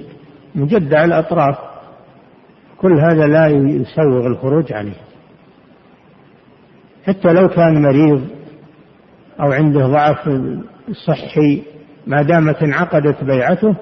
[0.55, 1.70] مجدع الأطراف.
[2.81, 5.01] كل هذا لا يسوغ الخروج عليه.
[7.07, 8.29] حتى لو كان مريض
[9.41, 10.29] أو عنده ضعف
[11.07, 11.63] صحي
[12.07, 13.77] ما دامت انعقدت بيعته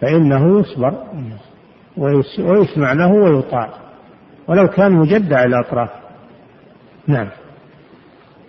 [0.00, 0.94] فإنه يصبر
[2.38, 3.68] ويسمع له ويطاع.
[4.48, 5.90] ولو كان مجدع الأطراف
[7.06, 7.28] نعم.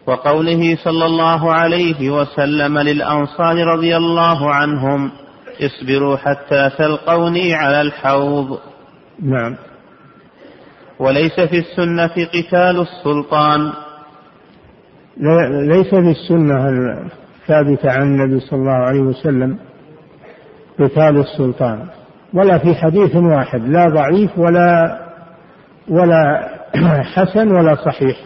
[0.07, 5.11] وقوله صلى الله عليه وسلم للأنصار رضي الله عنهم
[5.61, 8.59] اصبروا حتى تلقوني على الحوض.
[9.21, 9.55] نعم.
[11.03, 13.71] وليس في السنة قتال السلطان.
[15.67, 19.57] ليس في السنة الثابتة عن النبي صلى الله عليه وسلم
[20.79, 21.85] قتال السلطان
[22.33, 24.99] ولا في حديث واحد لا ضعيف ولا
[25.89, 26.49] ولا
[27.15, 28.17] حسن ولا صحيح.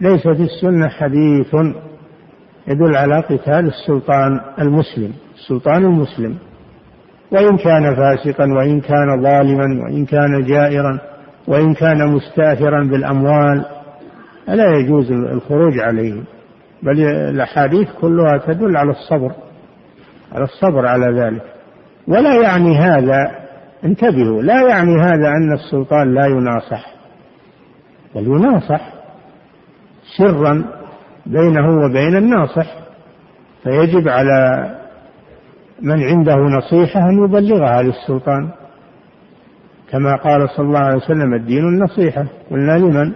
[0.00, 1.54] ليس في السنة حديث
[2.68, 6.36] يدل على قتال السلطان المسلم السلطان المسلم.
[7.32, 11.09] وإن كان فاسقا وإن كان ظالما وإن كان جائرا.
[11.50, 13.64] وإن كان مستاثرا بالأموال
[14.48, 16.22] لا يجوز الخروج عليه.
[16.82, 19.32] بل الأحاديث كلها تدل على الصبر
[20.32, 21.42] على الصبر على ذلك.
[22.08, 23.30] ولا يعني هذا
[23.84, 26.94] انتبهوا لا يعني هذا أن السلطان لا يناصح.
[28.14, 28.92] بل يناصح
[30.18, 30.64] سرا
[31.26, 32.66] بينه وبين الناصح.
[33.62, 34.70] فيجب على
[35.82, 38.50] من عنده نصيحة أن يبلغها للسلطان.
[39.92, 42.26] كما قال صلى الله عليه وسلم الدين النصيحة.
[42.50, 43.12] قلنا لمن؟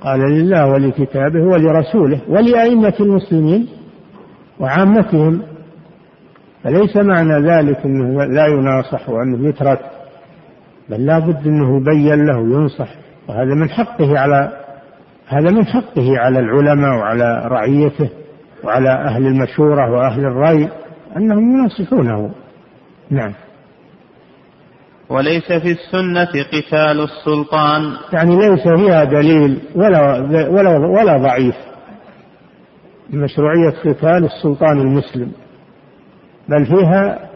[0.00, 3.68] قال لله ولكتابه ولرسوله ولأئمة المسلمين
[4.60, 5.42] وعامتهم.
[6.64, 9.80] فليس معنى ذلك أنه لا يناصح وأنه يترك
[10.88, 12.88] بل لا بد أنه يبين له وينصح
[13.28, 14.52] وهذا من حقه على
[15.28, 18.08] هذا من حقه على العلماء وعلى رعيته
[18.64, 20.68] وعلى أهل المشورة وأهل الرأي
[21.16, 22.30] أنهم يناصحونه.
[23.10, 23.32] نعم.
[25.10, 27.96] وليس في السنة قتال السلطان.
[28.12, 30.18] يعني ليس فيها دليل ولا
[30.50, 31.54] ولا ولا ضعيف
[33.10, 35.32] مشروعية قتال السلطان المسلم.
[36.48, 37.30] بل فيها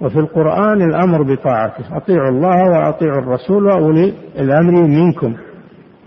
[0.00, 1.96] وفي القرآن الأمر بطاعته.
[1.96, 5.34] أطيعوا الله وأطيعوا الرسول وأولي الأمر منكم.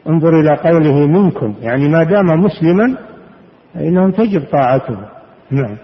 [0.10, 1.56] انظر إلى قوله منكم.
[1.62, 2.98] يعني ما دام مسلما
[3.74, 4.98] فإنهم تجب طاعته.
[5.52, 5.78] نعم.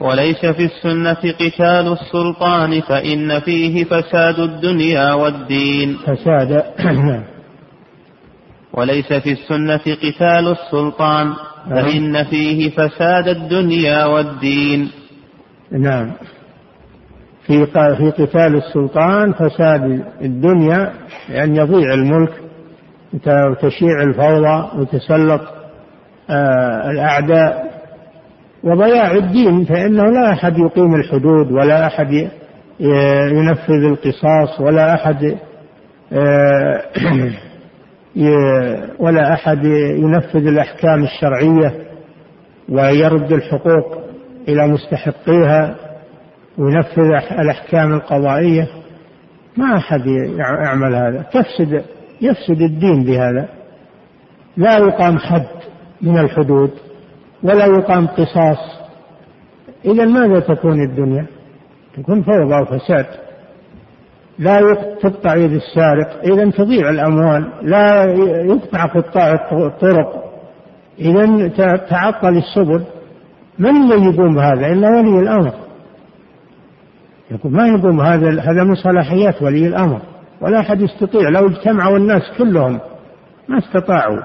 [0.00, 5.96] وليس في السنة قتال السلطان فإن فيه فساد الدنيا والدين.
[6.06, 6.64] فساد
[8.76, 11.34] وليس في السنة قتال السلطان
[11.70, 14.90] فإن فيه فساد الدنيا والدين.
[15.72, 16.12] نعم.
[17.46, 20.92] في في قتال السلطان فساد الدنيا
[21.28, 22.32] لأن يضيع الملك
[23.14, 25.40] وتشيع الفوضى وتسلط
[26.30, 27.69] آه، الأعداء
[28.64, 32.28] وضياع الدين فإنه لا أحد يقيم الحدود ولا أحد
[33.30, 35.36] ينفذ القصاص ولا أحد
[36.12, 36.82] آه،
[39.04, 39.64] ولا أحد
[39.98, 41.74] ينفذ الأحكام الشرعية
[42.68, 44.02] ويرد الحقوق
[44.48, 45.76] إلى مستحقيها
[46.58, 47.02] وينفذ
[47.38, 48.68] الأحكام القضائية.
[49.56, 50.06] ما أحد
[50.38, 51.22] يعمل هذا.
[51.22, 51.84] تفسد
[52.20, 53.48] يفسد الدين بهذا.
[54.56, 55.46] لا يقام حد
[56.02, 56.70] من الحدود.
[57.42, 58.80] ولا يقام قصاص.
[59.84, 61.26] إذا ماذا تكون الدنيا؟
[61.96, 63.06] تكون فوضى وفساد.
[64.38, 64.60] لا
[65.02, 66.20] تقطع يد السارق.
[66.24, 67.52] إذا تضيع الأموال.
[67.62, 68.04] لا
[68.44, 70.24] يقطع قطاع الطرق.
[70.98, 72.84] إذا تعطل السبل.
[73.58, 75.52] من الذي يقوم بهذا؟ إلا ولي الأمر.
[77.30, 80.00] يقول ما يقوم هذا هذا من صلاحيات ولي الأمر.
[80.40, 81.28] ولا أحد يستطيع.
[81.28, 82.80] لو اجتمعوا الناس كلهم.
[83.48, 84.20] ما استطاعوا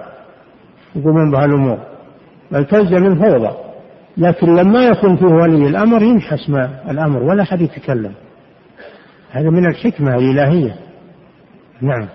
[0.95, 1.94] يقومون بهالأمور
[2.51, 3.55] بل تلزم الفوضى
[4.17, 8.11] لكن لما يكون فيه ولي الأمر ينحس ما الأمر ولا أحد يتكلم.
[9.31, 10.75] هذا من الحكمة الإلهية.
[11.81, 12.07] نعم.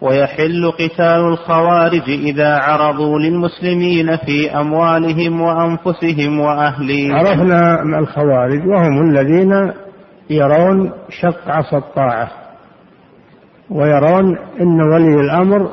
[0.00, 7.12] ويحل قتال الخوارج إذا عرضوا للمسلمين في أموالهم وأنفسهم وأهليهم.
[7.12, 9.72] عرفنا الخوارج وهم الذين
[10.30, 12.30] يرون شق عصا الطاعة
[13.70, 15.70] ويرون أن ولي الأمر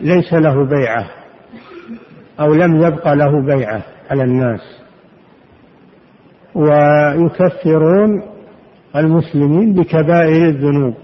[0.00, 1.21] ليس له بيعة.
[2.40, 4.82] أو لم يبق له بيعة على الناس.
[6.54, 8.22] ويكفرون
[8.96, 10.94] المسلمين بكبائر الذنوب.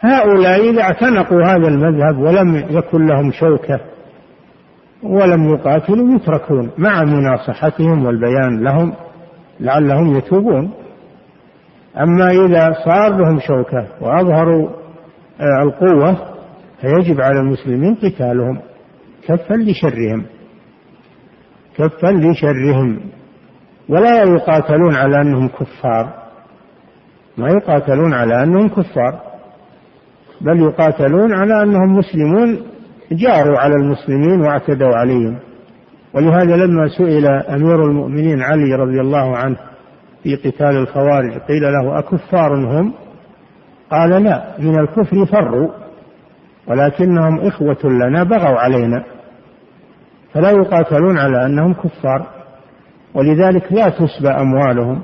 [0.00, 3.80] هؤلاء إذا اعتنقوا هذا المذهب ولم يكن لهم شوكة
[5.02, 8.94] ولم يقاتلوا يتركون مع مناصحتهم والبيان لهم
[9.60, 10.70] لعلهم يتوبون.
[12.00, 14.68] أما إذا صار لهم شوكة وأظهروا
[15.40, 16.16] آه، القوة
[16.80, 18.58] فيجب على المسلمين قتالهم.
[19.28, 20.26] كفا لشرهم
[21.76, 23.00] كفا لشرهم.
[23.88, 26.12] ولا يقاتلون على أنهم كفار
[27.38, 29.20] ما يقاتلون على أنهم كفار
[30.40, 32.62] بل يقاتلون على أنهم مسلمون
[33.12, 35.38] جاروا على المسلمين واعتدوا عليهم.
[36.14, 39.56] ولهذا لما سئل أمير المؤمنين علي رضي الله عنه
[40.22, 42.92] في قتال الخوارج قيل له أكفار هم؟
[43.90, 45.68] قال لا من الكفر فروا
[46.66, 49.04] ولكنهم إخوة لنا بغوا علينا.
[50.36, 52.26] فلا يقاتلون على أنهم كفار.
[53.14, 55.02] ولذلك لا تسبى أموالهم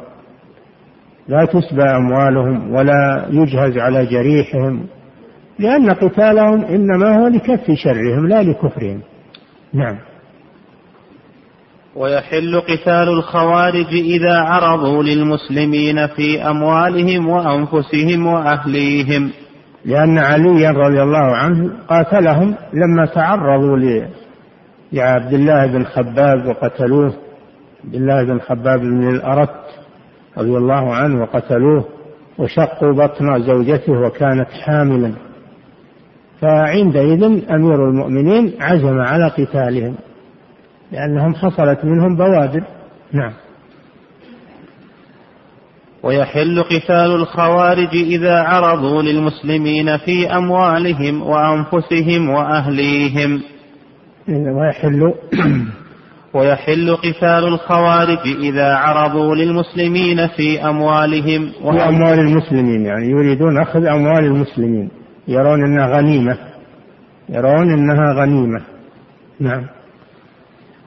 [1.28, 4.86] لا تسبى أموالهم ولا يجهز على جريحهم
[5.58, 9.00] لأن قتالهم إنما هو لكف شرهم لا لكفرهم.
[9.74, 9.98] نعم.
[11.96, 19.30] ويحل قتال الخوارج إذا عرضوا للمسلمين في أموالهم وأنفسهم وأهليهم.
[19.84, 23.76] لأن عليا رضي الله عنه قاتلهم لما تعرضوا
[24.92, 27.14] لعبد الله بن خباب وقتلوه.
[27.84, 29.60] عبد الله بن خباب بن الأرت
[30.38, 31.84] رضي الله عنه وقتلوه
[32.38, 35.12] وشقوا بطن زوجته وكانت حاملا.
[36.40, 39.94] فعندئذ أمير المؤمنين عزم على قتالهم
[40.92, 42.64] لأنهم حصلت منهم بوادر.
[43.12, 43.32] نعم.
[46.02, 53.42] ويحل قتال الخوارج إذا عرضوا للمسلمين في أموالهم وأنفسهم وأهليهم.
[54.28, 55.14] ويحل
[56.34, 64.24] ويحل قتال الخوارج إذا عرضوا للمسلمين في أموالهم في أموال المسلمين يعني يريدون أخذ أموال
[64.24, 64.90] المسلمين.
[65.28, 66.38] يرون أنها غنيمة.
[67.28, 68.60] يرون أنها غنيمة.
[69.40, 69.66] نعم.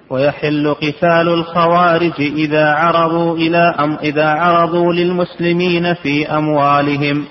[0.10, 7.26] ويحل قتال الخوارج إذا عرضوا إلى أم إذا عرضوا للمسلمين في أموالهم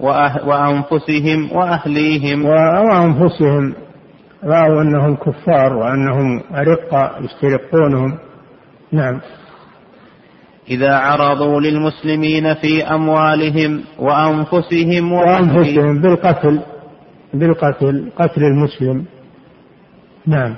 [0.00, 2.44] وأه وأنفسهم وأهليهم.
[2.44, 3.85] وأنفسهم.
[4.46, 8.18] رأوا أنهم كفار وأنهم أرقة يسترقونهم.
[8.92, 9.20] نعم.
[10.70, 16.62] إذا عرضوا للمسلمين في أموالهم وأنفسهم وأنفسهم بالقتل
[17.34, 19.04] بالقتل قتل المسلم.
[20.26, 20.56] نعم.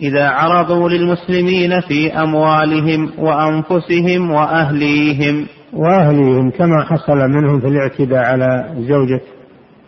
[0.00, 5.46] إذا عرضوا للمسلمين في أموالهم وأنفسهم وأهليهم.
[5.72, 9.20] وأهليهم كما حصل منهم في الاعتداء على زوجة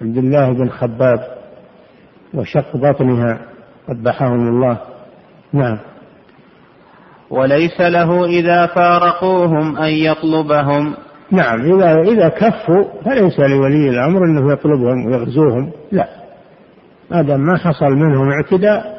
[0.03, 1.36] عبد الله بن خباب.
[2.37, 3.39] وشق بطنها
[3.89, 4.79] قبحهم الله.
[5.53, 5.79] نعم.
[7.31, 10.95] وليس له إذا فارقوهم أن يطلبهم.
[11.31, 11.61] نعم.
[11.61, 15.71] إذا إذا كفوا فليس لولي الأمر أنه يطلبهم ويغزوهم.
[15.93, 16.09] لا.
[17.11, 18.97] ما دام ما حصل منهم اعتداء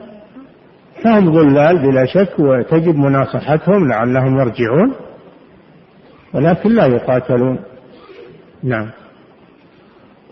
[1.04, 4.94] فهم ضلال بلا شك وتجب مناصحتهم لعلهم يرجعون
[6.34, 7.60] ولكن لا يقاتلون.
[8.64, 8.92] نعم.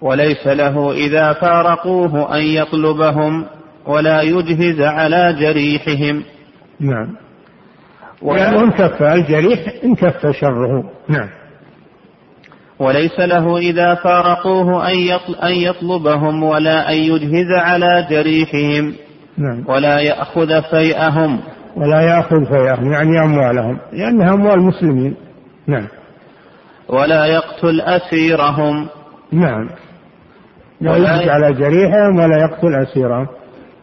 [0.06, 3.46] وليس له إذا فارقوه أن يطلبهم
[3.88, 6.24] ولا يجهز على جريحهم.
[6.80, 7.16] نعم.
[8.22, 10.92] ولأنه انكف الجريح انكف شره.
[11.10, 11.30] نعم.
[12.80, 14.90] وليس له إذا فارقوه
[15.44, 18.94] أن يطلبهم ولا أن يجهز على جريحهم.
[19.38, 19.64] نعم.
[19.68, 21.40] ولا يأخذ فيئهم.
[21.76, 25.16] ولا يأخذ فيئهم يعني أموالهم لأنها أموال المسلمين.
[25.68, 25.88] نعم.
[26.90, 28.88] ولا يقتل أسيرهم.
[29.32, 29.70] نعم.
[30.82, 33.28] لا يجهز على جريحهم ولا يقتل أسيرهم.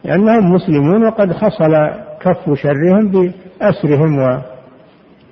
[0.03, 1.73] لأنهم مسلمون وقد حصل
[2.21, 4.41] كف شرهم بأسرهم و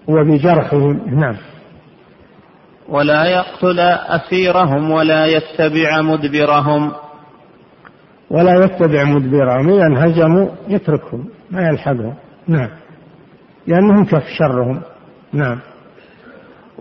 [0.08, 1.20] وبجرحهم.
[1.20, 1.36] نعم.
[2.90, 6.92] ولا يقتل أسيرهم ولا يتبع مدبرهم.
[8.30, 9.70] ولا يتبع مدبرهم.
[9.70, 12.14] إذا انهزموا يتركهم ما يلحقهم.
[12.48, 12.70] نعم.
[13.68, 14.82] لأنهم كف شرهم.
[15.34, 15.60] نعم.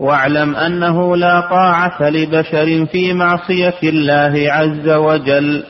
[0.00, 5.64] واعلم أنه لا طاعة لبشر في معصية الله عز وجل.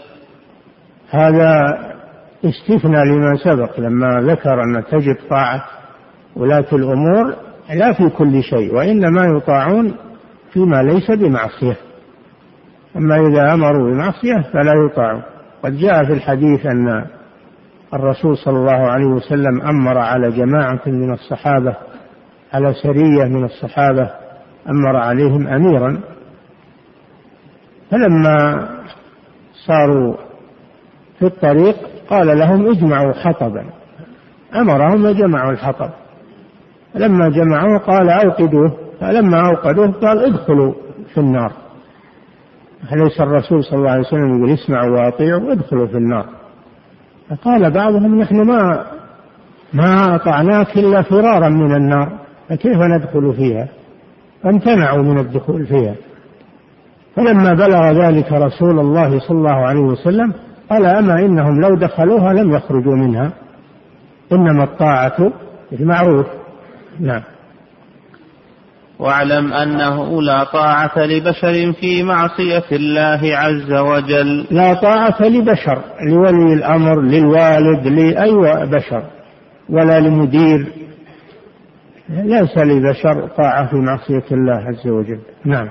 [1.11, 1.79] هذا
[2.45, 5.65] استثنى لما سبق لما ذكر أن تجب طاعة
[6.37, 7.35] ولاة الأمور
[7.75, 9.95] لا في كل شيء وإنما يطاعون
[10.53, 11.77] فيما ليس بمعصية.
[12.97, 15.23] أما إذا أمروا بمعصية فلا يطاعون.
[15.63, 17.05] قد جاء في الحديث أن
[17.95, 21.77] الرسول صلى الله عليه وسلم أمر على جماعة من الصحابة
[22.53, 24.20] على سرية من الصحابة
[24.69, 26.01] أمر عليهم أميرا.
[27.91, 28.69] فلما
[29.67, 30.17] صاروا
[31.19, 31.77] في الطريق
[32.11, 33.65] قال لهم اجمعوا حطبا.
[34.55, 35.91] أمرهم وجمعوا الحطب.
[36.95, 38.77] لما جمعوه قال أوقدوه.
[39.01, 40.75] فلما أوقدوه قال ادخلوا
[41.15, 41.53] في النار.
[42.93, 46.27] أليس الرسول صلى الله عليه وسلم يقول اسمعوا وأطيعوا ادخلوا في النار.
[47.31, 48.87] فقال بعضهم نحن ما
[49.73, 53.69] ما أطعناك إلا فرارا من النار فكيف ندخل فيها؟
[54.43, 55.95] فامتنعوا من الدخول فيها.
[57.17, 60.33] فلما بلغ ذلك رسول الله صلى الله عليه وسلم
[60.71, 63.33] قال أما إنهم لو دخلوها لم يخرجوا منها.
[64.33, 65.33] إنما الطاعة
[65.73, 66.27] بالمعروف.
[67.01, 67.23] نعم.
[68.99, 74.47] واعلم أنه لا طاعة لبشر في معصية الله عز وجل.
[74.51, 75.79] لا طاعة لبشر
[76.11, 79.03] لولي الأمر للوالد لأي بشر
[79.69, 80.67] ولا لمدير.
[82.11, 85.21] ليس لبشر طاعة في معصية الله عز وجل.
[85.45, 85.71] نعم.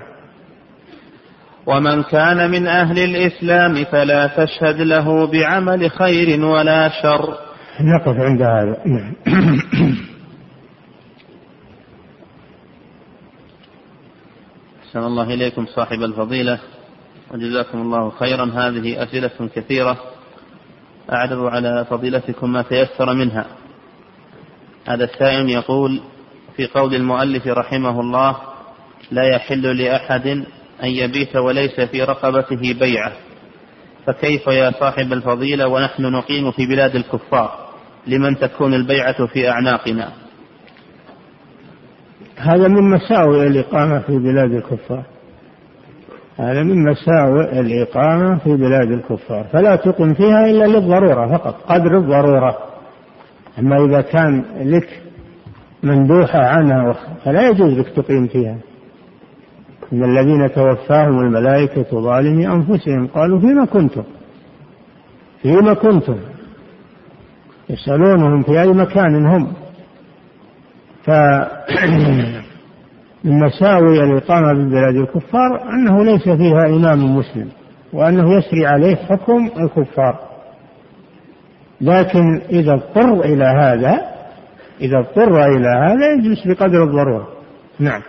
[1.66, 7.38] ومن كان من أهل الإسلام فلا تشهد له بعمل خير ولا شر.
[7.82, 8.78] نقف عند هذا.
[8.86, 9.16] نعم.
[14.84, 16.60] أحسن الله إليكم صاحب الفضيلة.
[17.34, 18.46] وجزاكم الله خيرا.
[18.46, 19.98] هذه أسئلة كثيرة.
[21.12, 23.46] أعرض على فضيلتكم ما تيسر منها.
[24.88, 26.02] هذا السائل يقول
[26.60, 28.38] في قول المؤلف رحمه الله
[29.12, 30.28] لا يحل لأحد
[30.84, 33.12] أن يبيت وليس في رقبته بيعة.
[34.06, 37.52] فكيف يا صاحب الفضيلة ونحن نقيم في بلاد الكفار؟
[38.08, 40.10] لمن تكون البيعة في أعناقنا؟
[42.38, 45.04] هذا من مساوئ الإقامة في بلاد الكفار.
[46.38, 49.48] هذا من مساوئ الإقامة في بلاد الكفار.
[49.54, 52.58] فلا تقم فيها إلا للضرورة فقط قدر الضرورة.
[53.60, 55.09] أما إذا كان لك
[55.84, 56.94] مندوحة عنها
[57.26, 58.58] فلا يجوز لك تقيم فيها.
[59.94, 64.04] إن الذين توفاهم الملائكة ظالمي أنفسهم قالوا فيما كنتم؟
[65.42, 66.18] فيما كنتم؟
[67.70, 69.54] يسألونهم في أي مكان هم.
[73.24, 77.50] من مساوي الإقامة ببلاد الكفار أنه ليس فيها إمام مسلم
[77.94, 80.20] وأنه يسري عليه حكم الكفار.
[81.82, 84.19] لكن إذا اضطر إلى هذا
[84.82, 87.28] إذا اضطر إلى هذا يجلس بقدر الضرورة.
[87.80, 88.02] نعم.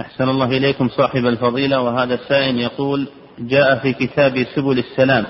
[0.00, 5.24] أحسن الله إليكم صاحب الفضيلة وهذا السائل يقول جاء في كتاب سبل السلام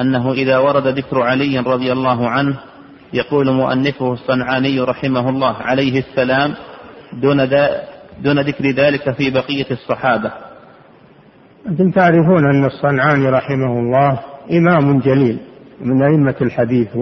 [0.00, 2.56] أنه إذا ورد ذكر علي رضي الله عنه
[3.12, 6.54] يقول مؤنفه الصنعاني رحمه الله عليه السلام
[7.12, 7.48] دون,
[8.22, 10.32] دون ذكر ذلك في بقية الصحابة.
[11.66, 15.38] أنتم تعرفون أن الصنعاني رحمه الله إمام جليل
[15.80, 16.96] من أئمة الحديث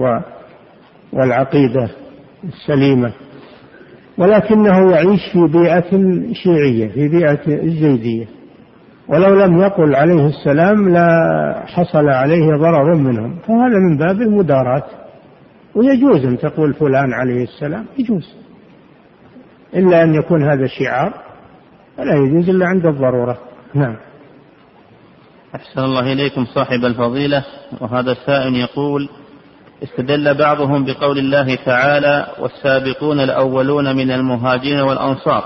[1.13, 1.89] والعقيدة
[2.43, 3.13] السليمة
[4.17, 5.91] ولكنه يعيش في بيئة
[6.33, 8.25] شيعية في بيئة الزيدية
[9.07, 11.07] ولو لم يقل عليه السلام لا
[11.67, 13.35] حصل عليه ضرر منهم.
[13.35, 14.83] فهذا من باب المداراة
[15.75, 18.35] ويجوز أن تقول فلان عليه السلام يجوز.
[19.75, 21.13] إلا أن يكون هذا شعار
[21.97, 23.37] فلا يجوز إلا عند الضرورة.
[23.73, 23.95] نعم.
[25.55, 27.45] أحسن الله إليكم صاحب الفضيلة.
[27.81, 29.09] وهذا السائل يقول
[29.83, 35.43] استدل بعضهم بقول الله تعالى والسابقون الأولون من المهاجرين والأنصار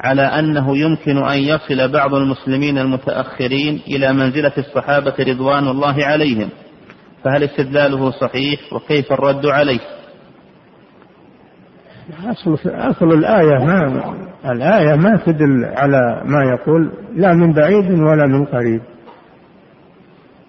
[0.00, 6.48] على أنه يمكن أن يصل بعض المسلمين المتأخرين إلى منزلة الصحابة رضوان الله عليهم
[7.24, 9.80] فهل استدلاله صحيح وكيف الرد عليه؟
[12.26, 14.14] أصل, أصل الآية ما
[14.50, 18.80] الآية ما تدل على ما يقول لا من بعيد ولا من قريب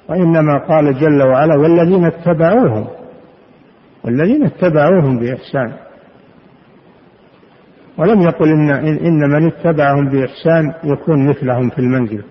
[0.09, 2.87] وإنما قال جل وعلا والذين اتبعوهم.
[4.05, 5.73] والذين اتبعوهم بإحسان.
[7.97, 12.23] ولم يقل إن, إن من اتبعهم بإحسان يكون مثلهم في المنزل.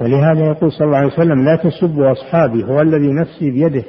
[0.00, 3.84] ولهذا يقول صلى الله عليه وسلم لا تسبوا أصحابي هو الذي نفسي بيده.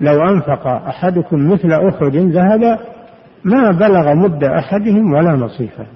[0.00, 2.78] لو أنفق أحدكم مثل أحد ذهب
[3.44, 5.86] ما بلغ مد أحدهم ولا نصيفه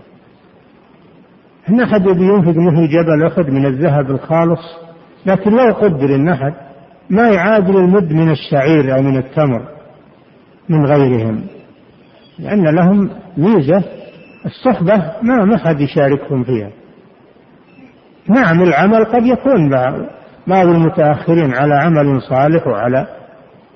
[1.69, 4.61] إن أحد ينفق مثل جبل أحد من الذهب الخالص
[5.27, 6.55] لكن لو قدر إن أحد
[7.11, 9.74] ما يعادل المد من الشعير أو من التمر.
[10.69, 11.47] من غيرهم
[12.39, 13.83] لأن لهم ميزة
[14.47, 16.71] الصحبة ما ما حد يشاركهم فيها.
[18.29, 19.71] نعم العمل قد يكون
[20.47, 23.07] بعض المتأخرين على عمل صالح وعلى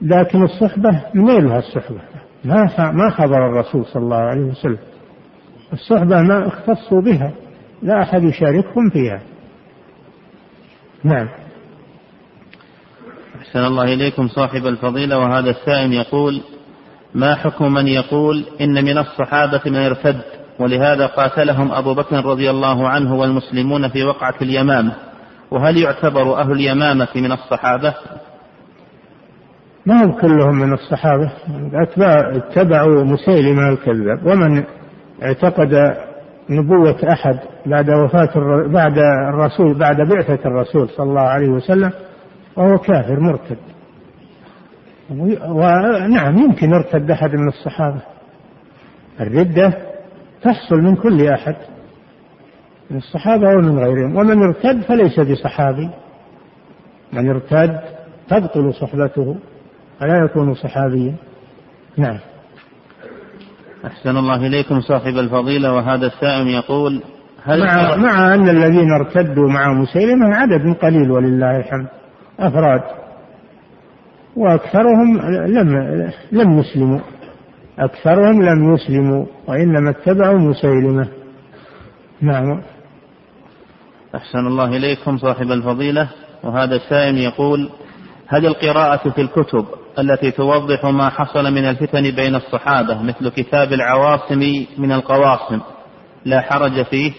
[0.03, 2.01] لكن الصحبة نيلها الصحبة.
[2.45, 4.79] ما ما خبر الرسول صلى الله عليه وسلم.
[5.73, 7.33] الصحبة ما اختصوا بها
[7.83, 9.21] لا أحد يشاركهم فيها.
[11.05, 11.29] نعم.
[13.41, 16.43] أحسن الله إليكم صاحب الفضيلة وهذا السائل يقول
[17.19, 20.21] ما حكم من يقول إن من الصحابة من ارتد
[20.61, 24.93] ولهذا قاتلهم أبو بكر رضي الله عنه والمسلمون في وقعة اليمامة.
[25.51, 27.95] وهل يعتبر أهل اليمامة من الصحابة؟
[29.87, 31.33] ما هم كلهم من الصحابة.
[31.75, 34.65] أتباع اتبعوا مسيلمة الكذاب ومن
[35.23, 35.75] اعتقد
[36.51, 38.31] نبوة أحد بعد وفاة
[38.67, 38.99] بعد
[39.35, 41.93] الرسول بعد بعثة الرسول صلى الله عليه وسلم
[42.57, 43.59] وهو كافر مرتد.
[45.11, 48.01] ونعم يمكن يرتد أحد من الصحابة.
[49.21, 49.73] الردة
[50.43, 51.57] تحصل من كل أحد
[52.91, 54.17] من الصحابة ومن غيرهم.
[54.17, 55.91] ومن ارتد فليس بصحابي.
[57.13, 57.81] من ارتد
[58.29, 59.37] تبطل صحبته
[60.01, 61.15] فلا يكون صحابيا.
[61.97, 62.19] نعم.
[63.87, 67.03] أحسن الله إليكم صاحب الفضيلة وهذا السائل يقول
[67.45, 71.87] هل مع, مع أن الذين ارتدوا مع مسيلمة عدد قليل ولله الحمد.
[72.41, 72.98] أفراد.
[74.39, 75.69] وأكثرهم لم
[76.33, 77.01] لم يسلموا.
[77.79, 81.09] أكثرهم لم يسلموا وإنما اتبعوا مسيلمة.
[82.21, 82.63] نعم.
[84.15, 86.09] أحسن الله إليكم صاحب الفضيلة.
[86.45, 87.71] وهذا السائل يقول
[88.29, 89.65] هل القراءة في الكتب
[89.99, 95.61] التي توضح ما حصل من الفتن بين الصحابة مثل كتاب العواصم من القواصم؟
[96.25, 97.13] لا حرج فيه.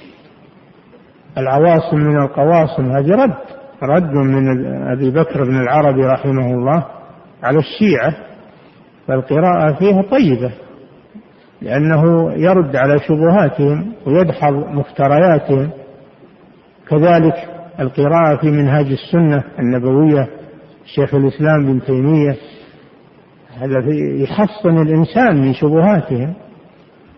[1.37, 3.37] العواصم من القواصم هذه رد
[3.83, 6.98] رد من أبي بكر بن العربي رحمه الله.
[7.43, 8.13] على الشيعة
[9.07, 10.51] فالقراءة فيها طيبة
[11.61, 15.69] لأنه يرد على شبهاتهم ويدحض مفترياتهم.
[16.89, 17.35] كذلك
[17.79, 20.27] القراءة في منهاج السنة النبوية
[20.85, 22.37] شيخ الإسلام بن تيمية
[23.57, 23.83] هذا
[24.23, 26.33] يحصن الإنسان من شبهاتهم.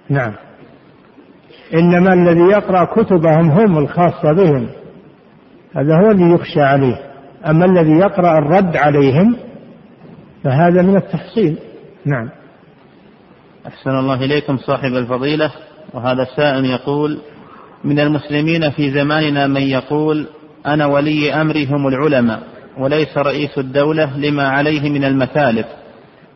[0.10, 0.34] نعم.
[1.74, 4.68] إنما الذي يقرأ كتبهم هم الخاصة بهم.
[5.76, 6.98] هذا هو اللي يخشى عليه.
[7.50, 9.36] أما الذي يقرأ الرد عليهم
[10.44, 11.58] فهذا من التحصيل
[12.06, 12.30] نعم.
[13.68, 15.52] أحسن الله إليكم صاحب الفضيلة.
[15.94, 17.20] وهذا السائل يقول
[17.84, 20.28] من المسلمين في زماننا من يقول
[20.66, 22.40] أنا ولي أمري هم العلماء
[22.80, 25.66] وليس رئيس الدولة لما عليه من المثالب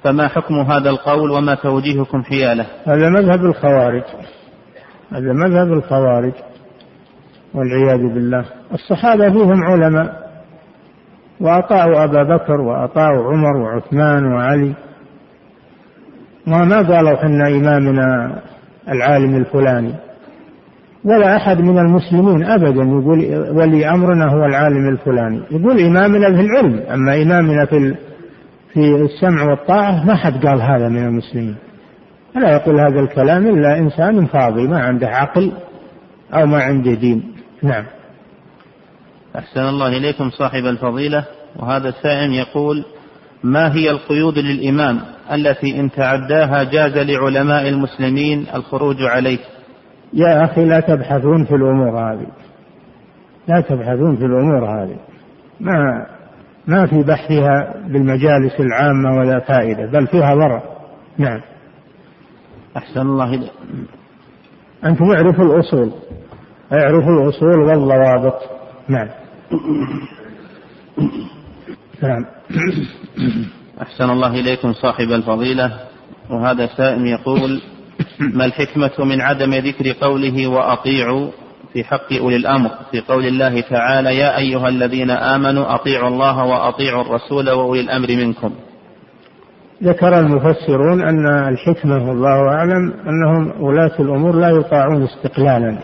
[0.04, 4.04] فما حكم هذا القول وما توجيهكم حياله؟ هذا مذهب الخوارج.
[5.12, 6.34] هذا مذهب الخوارج
[7.54, 8.46] والعياذ بالله.
[8.74, 10.25] الصحابة فيهم علماء.
[11.40, 14.74] وأطاعوا أبا بكر وأطاعوا عمر وعثمان وعلي.
[16.48, 18.36] ما قالوا حنا إمامنا
[18.90, 19.94] العالم الفلاني.
[21.06, 23.20] ولا أحد من المسلمين أبدا يقول
[23.58, 25.42] ولي أمرنا هو العالم الفلاني.
[25.52, 27.96] يقول إمامنا في العلم أما إمامنا في
[28.74, 31.56] في السمع والطاعة ما حد قال هذا من المسلمين.
[32.36, 35.52] لا يقول هذا الكلام إلا إنسان فاضي ما عنده عقل
[36.34, 37.24] أو ما عنده دين.
[37.64, 37.84] نعم.
[39.38, 41.26] أحسن الله إليكم صاحب الفضيلة.
[41.60, 42.86] وهذا السائل يقول
[43.44, 49.40] ما هي القيود للإمام التي إن تعداها جاز لعلماء المسلمين الخروج عليه؟
[50.14, 52.28] يا أخي لا تبحثون في الأمور هذه.
[53.48, 54.98] لا تبحثون في الأمور هذه.
[55.60, 56.06] ما
[56.68, 60.62] ما في بحثها بالمجالس العامة ولا فائدة بل فيها ضرر.
[61.18, 61.42] نعم.
[62.78, 63.52] أحسن الله إليك.
[64.86, 65.92] أنتم اعرفوا الأصول.
[66.74, 68.40] اعرفوا الأصول والضوابط.
[68.88, 69.08] نعم.
[72.04, 72.26] نعم.
[73.82, 75.80] أحسن الله إليكم صاحب الفضيلة.
[76.30, 77.62] وهذا سائل يقول
[78.20, 81.32] ما الحكمة من عدم ذكر قوله وأطيعوا
[81.74, 87.02] في حق أولي الأمر؟ في قول الله تعالى يا أيها الذين آمنوا أطيعوا الله وأطيعوا
[87.02, 88.52] الرسول وأولي الأمر منكم.
[89.84, 95.78] ذكر المفسرون أن الحكمة والله أعلم أنهم ولاة الأمور لا يطاعون استقلالا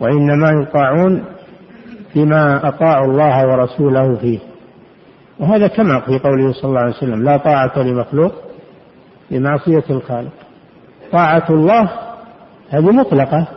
[0.00, 1.24] وإنما يطاعون
[2.16, 4.38] فيما أطاعوا الله ورسوله فيه.
[5.40, 8.32] وهذا كما في قوله صلى الله عليه وسلم لا طاعة لمخلوق
[9.30, 10.32] لمعصية الخالق.
[11.12, 11.90] طاعة الله
[12.70, 13.48] هذه مطلقة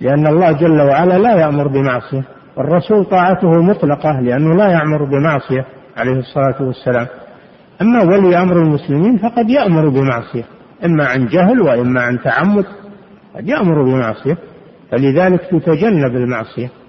[0.00, 2.24] لأن الله جل وعلا لا يأمر بمعصية
[2.56, 7.06] والرسول طاعته مطلقة لأنه لا يأمر بمعصية عليه الصلاة والسلام.
[7.82, 10.44] أما ولي أمر المسلمين فقد يأمر بمعصية
[10.84, 12.66] إما عن جهل وإما عن تعمد
[13.36, 14.36] قد يأمر بمعصية
[14.90, 16.79] فلذلك تتجنب المعصية.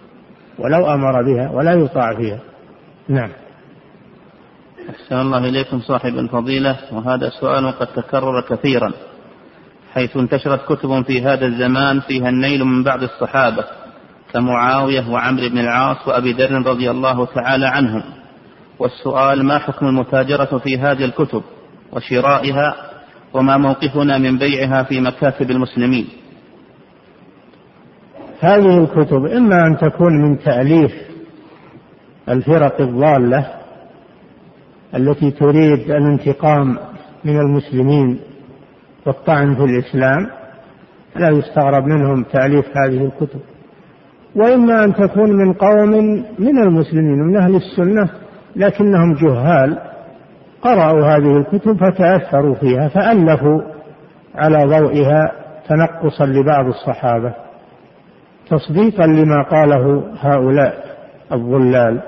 [0.63, 2.39] ولو أمر بها ولا يطاع فيها.
[3.09, 3.29] نعم.
[4.89, 6.77] أحسن الله إليكم صاحب الفضيلة.
[6.91, 8.91] وهذا سؤال قد تكرر كثيرا
[9.93, 13.63] حيث انتشرت كتب في هذا الزمان فيها النيل من بعض الصحابة
[14.33, 18.03] كمعاوية وعمرو بن العاص وأبي ذر رضي الله تعالى عنهم.
[18.79, 21.43] والسؤال ما حكم المتاجرة في هذه الكتب
[21.91, 22.75] وشرائها
[23.33, 26.07] وما موقفنا من بيعها في مكاتب المسلمين؟
[28.41, 30.91] هذه الكتب إما أن تكون من تأليف
[32.29, 33.47] الفرق الضالة
[34.95, 36.77] التي تريد الانتقام
[37.25, 38.19] من المسلمين
[39.05, 40.27] والطعن في الإسلام
[41.15, 43.39] لا يستغرب منهم تأليف هذه الكتب.
[44.35, 45.91] وإما أن تكون من قوم
[46.39, 48.09] من المسلمين من أهل السنة
[48.55, 49.77] لكنهم جهال
[50.61, 53.61] قرأوا هذه الكتب فتأثروا فيها فألفوا
[54.35, 55.31] على ضوئها
[55.69, 57.33] تنقصا لبعض الصحابة.
[58.49, 60.97] تصديقا لما قاله هؤلاء
[61.31, 62.01] الضلال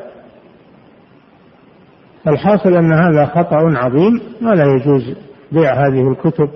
[2.26, 5.18] فالحاصل أن هذا خطأ عظيم ولا يجوز
[5.52, 6.50] بيع هذه الكتب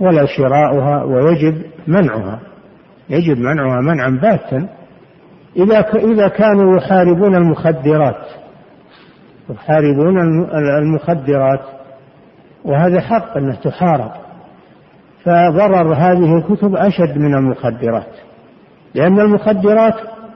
[0.00, 2.40] ولا شراؤها ويجب منعها.
[3.10, 4.68] يجب منعها منعا باتا.
[5.56, 8.26] إذا إذا كانوا يحاربون المخدرات
[9.50, 10.18] يحاربون
[10.54, 11.60] المخدرات
[12.64, 14.10] وهذا حق أنه تحارب.
[15.24, 18.12] فضرر هذه الكتب أشد من المخدرات.
[18.94, 19.94] لأن المخدرات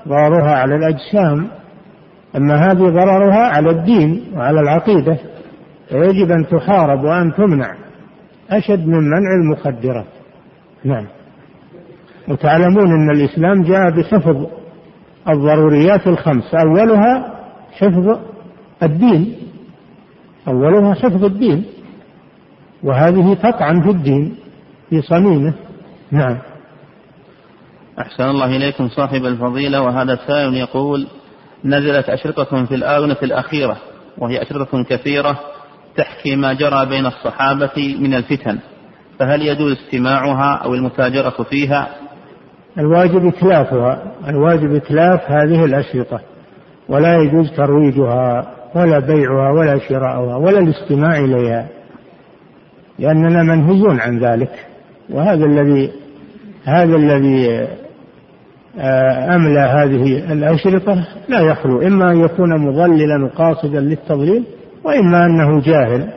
[0.08, 1.48] ضررها على الأجسام
[2.36, 5.16] أما هذه ضررها على الدين وعلى العقيدة
[5.88, 7.74] فيجب أن تحارب وأن تمنع.
[8.50, 10.06] أشد من منع المخدرات.
[10.84, 11.06] نعم.
[12.28, 14.46] وتعلمون أن الإسلام جاء بحفظ
[15.28, 16.54] الضروريات الخمس.
[16.54, 17.34] أولها
[17.72, 18.18] حفظ
[18.82, 19.36] الدين.
[20.48, 21.64] أولها حفظ الدين.
[22.82, 24.36] وهذه تطعن في الدين
[24.90, 25.54] في صميمه.
[26.10, 26.38] نعم.
[27.98, 31.06] أحسن الله إليكم صاحب الفضيلة وهذا سائل يقول
[31.64, 33.76] نزلت أشرطة في الآونة الأخيرة
[34.18, 35.40] وهي أشرطة كثيرة
[35.96, 38.58] تحكي ما جرى بين الصحابة من الفتن
[39.18, 41.88] فهل يجوز استماعها أو المتاجرة فيها؟
[42.78, 46.20] الواجب إتلافها الواجب إتلاف هذه الأشرطة
[46.88, 51.68] ولا يجوز ترويجها ولا بيعها ولا شراؤها ولا الاستماع إليها
[52.98, 54.66] لأننا منهيون عن ذلك
[55.10, 55.92] وهذا الذي
[56.64, 57.68] هذا الذي
[59.34, 61.82] أملى هذه الأشرطة؟ لا يخلو.
[61.82, 64.44] إما أن يكون مضللا قاصدا للتضليل
[64.84, 66.08] وإما أنه جاهل.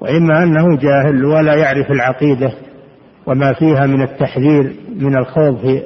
[0.00, 2.52] وإما أنه جاهل ولا يعرف العقيدة
[3.26, 5.82] وما فيها من التحذير من الخوض في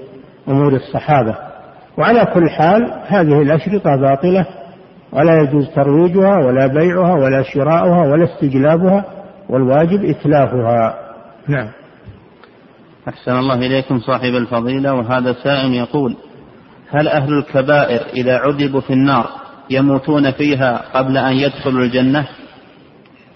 [0.49, 1.37] أمور الصحابة.
[1.99, 4.47] وعلى كل حال هذه الأشرطة باطلة
[5.13, 9.05] ولا يجوز ترويجها ولا بيعها ولا شراؤها ولا استجلابها
[9.49, 10.95] والواجب إتلافها.
[11.49, 11.69] نعم.
[13.09, 16.17] أحسن الله إليكم صاحب الفضيلة وهذا سائل يقول
[16.91, 19.27] هل أهل الكبائر إذا عذبوا في النار
[19.71, 22.29] يموتون فيها قبل أن يدخلوا الجنة؟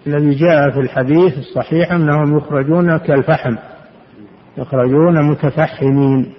[0.06, 3.56] الذي جاء في الحديث الصحيح أنهم يخرجون كالفحم
[4.58, 6.32] يخرجون متفحمين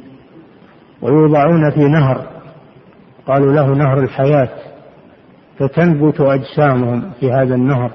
[1.02, 2.28] ويوضعون في نهر
[3.28, 4.50] قالوا له نهر الحياة
[5.60, 7.92] فتنبت أجسامهم في هذا النهر.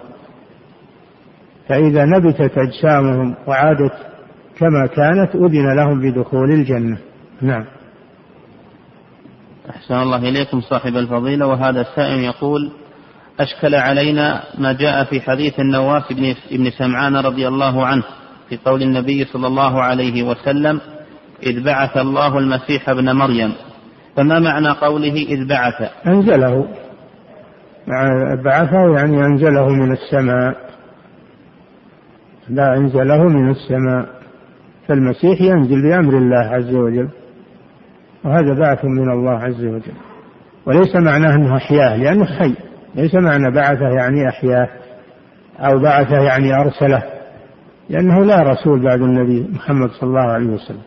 [1.68, 4.08] فإذا نبتت أجسامهم وعادت
[4.58, 6.98] كما كانت أذن لهم بدخول الجنة.
[7.42, 7.64] نعم.
[9.70, 11.46] أحسن الله إليكم صاحب الفضيلة.
[11.46, 12.72] وهذا السائل يقول
[13.40, 18.02] أشكل علينا ما جاء في حديث النواس بن, بن سمعان رضي الله عنه
[18.48, 20.80] في قول النبي صلى الله عليه وسلم
[21.42, 23.52] إذ بعث الله المسيح ابن مريم.
[24.16, 26.68] فما معنى قوله إذ بعث؟ أنزله.
[28.44, 30.56] بعثه يعني أنزله من السماء.
[32.48, 34.17] لا أنزله من السماء.
[34.88, 37.08] فالمسيح ينزل بأمر الله عز وجل
[38.24, 39.92] وهذا بعث من الله عز وجل.
[40.66, 42.54] وليس معناه أنه أحياه لأنه حي.
[42.94, 44.68] ليس معنى بعثه يعني أحياه
[45.58, 47.02] أو بعثه يعني أرسله.
[47.90, 50.82] لأنه لا رسول بعد النبي محمد صلى الله عليه وسلم.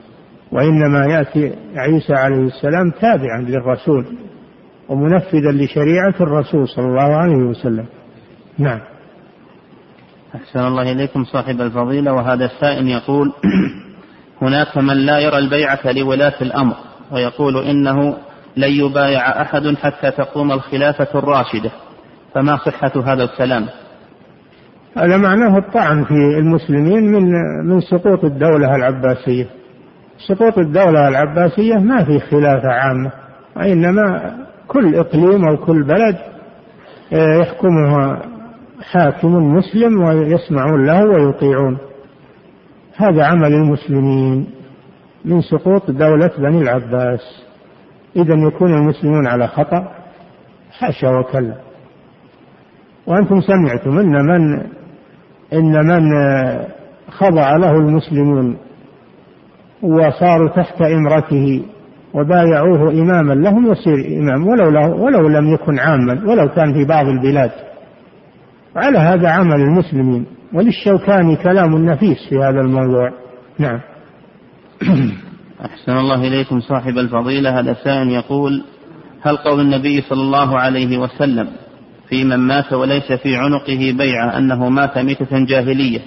[0.51, 4.05] وإنما يأتي عيسى عليه السلام تابعا للرسول
[4.89, 7.85] ومنفذا لشريعة الرسول صلى الله عليه وسلم.
[8.57, 8.79] نعم.
[10.35, 13.33] أحسن الله إليكم صاحب الفضيلة وهذا السائل يقول
[14.41, 16.75] هناك من لا يرى البيعة لولاة الأمر
[17.11, 18.17] ويقول إنه
[18.57, 21.71] لن يبايع أحد حتى تقوم الخلافة الراشدة.
[22.33, 23.65] فما صحة هذا الكلام؟
[24.97, 27.31] هذا معناه الطعن في المسلمين من
[27.65, 29.45] من سقوط الدولة العباسية.
[30.27, 33.11] سقوط الدولة العباسية ما في خلافة عامة
[33.55, 34.35] وإنما
[34.67, 36.17] كل إقليم أو كل بلد
[37.13, 38.21] آه، يحكمها
[38.91, 41.77] حاكم مسلم ويسمعون له ويطيعون.
[43.01, 44.47] هذا عمل المسلمين
[45.25, 47.43] من سقوط دولة بني العباس.
[48.15, 49.91] إذا يكون المسلمون على خطأ.
[50.79, 51.55] حاشا وكلا.
[53.07, 54.61] وأنتم سمعتم أن من
[55.53, 56.01] إن من
[57.09, 58.57] خضع له المسلمون
[59.81, 61.63] وصاروا تحت إمرته
[62.13, 67.51] وبايعوه إماما لهم يصير إمام ولو, ولو لم يكن عاما ولو كان في بعض البلاد.
[68.75, 70.25] وعلى هذا عمل المسلمين.
[70.53, 73.09] وللشوكاني كلام نفيس في هذا الموضوع.
[73.59, 73.79] نعم.
[75.65, 77.59] أحسن الله إليكم صاحب الفضيلة.
[77.59, 78.63] هذا سائل يقول
[79.21, 81.49] هل قول النبي صلى الله عليه وسلم
[82.09, 85.99] في من مات وليس في عنقه بيعة أنه مات ميتة جاهلية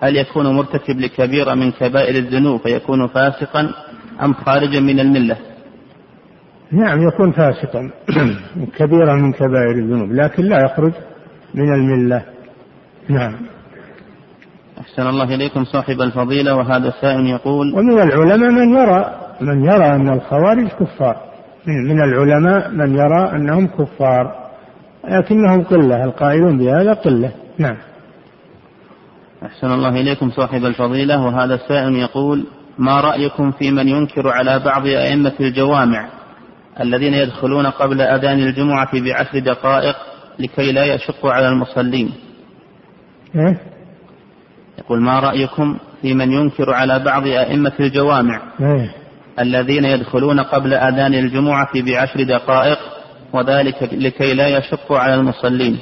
[0.00, 3.70] هل يكون مرتكب لكبيرة من كبائر الذنوب فيكون فاسقا
[4.22, 5.36] أم خارجا من الملة؟
[6.72, 7.90] نعم يكون فاسقا
[8.78, 10.92] كبيرة من كبائر الذنوب لكن لا يخرج.
[11.54, 12.22] من الملة.
[13.08, 13.36] نعم.
[14.80, 20.12] أحسن الله إليكم صاحب الفضيلة وهذا السائل يقول ومن العلماء من يرى من يرى أن
[20.12, 21.16] الخوارج كفار.
[21.66, 24.48] من العلماء من يرى أنهم كفار
[25.08, 27.32] لكنهم قلة القائلون بهذا قلة.
[27.58, 27.76] نعم.
[29.46, 32.46] أحسن الله إليكم صاحب الفضيلة وهذا السائل يقول
[32.78, 36.08] ما رأيكم في من ينكر على بعض أئمة الجوامع
[36.80, 39.96] الذين يدخلون قبل أذان الجمعة بعشر دقائق
[40.38, 42.12] لكي لا يشق على المصلين.
[43.36, 43.60] إيه؟
[44.78, 48.94] يقول ما رأيكم في من ينكر على بعض أئمة الجوامع إيه؟
[49.40, 52.78] الذين يدخلون قبل أذان الجمعة بعشر دقائق
[53.32, 55.78] وذلك لكي لا يشقوا على المصلين؟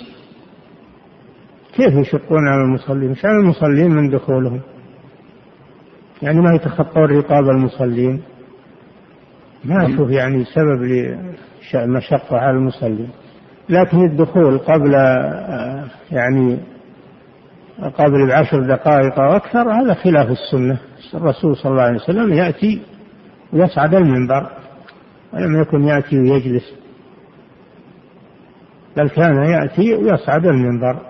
[1.76, 4.60] كيف يشقون على المصلين؟ على المصلين من دخولهم.
[6.22, 8.22] يعني ما يتخطون رقاب المصلين.
[9.64, 10.82] ما أشوف يعني سبب
[11.74, 13.08] للمشقة على المصلين.
[13.68, 14.93] لكن الدخول قبل
[16.10, 16.59] يعني
[17.98, 20.78] قبل بعشر دقائق أو أكثر هذا خلاف السنة.
[21.14, 22.82] الرسول صلى الله عليه وسلم يأتي
[23.52, 24.51] ويصعد المنبر
[25.32, 26.74] ولم يكن يأتي ويجلس
[28.97, 31.01] بل كان يأتي ويصعد المنبر.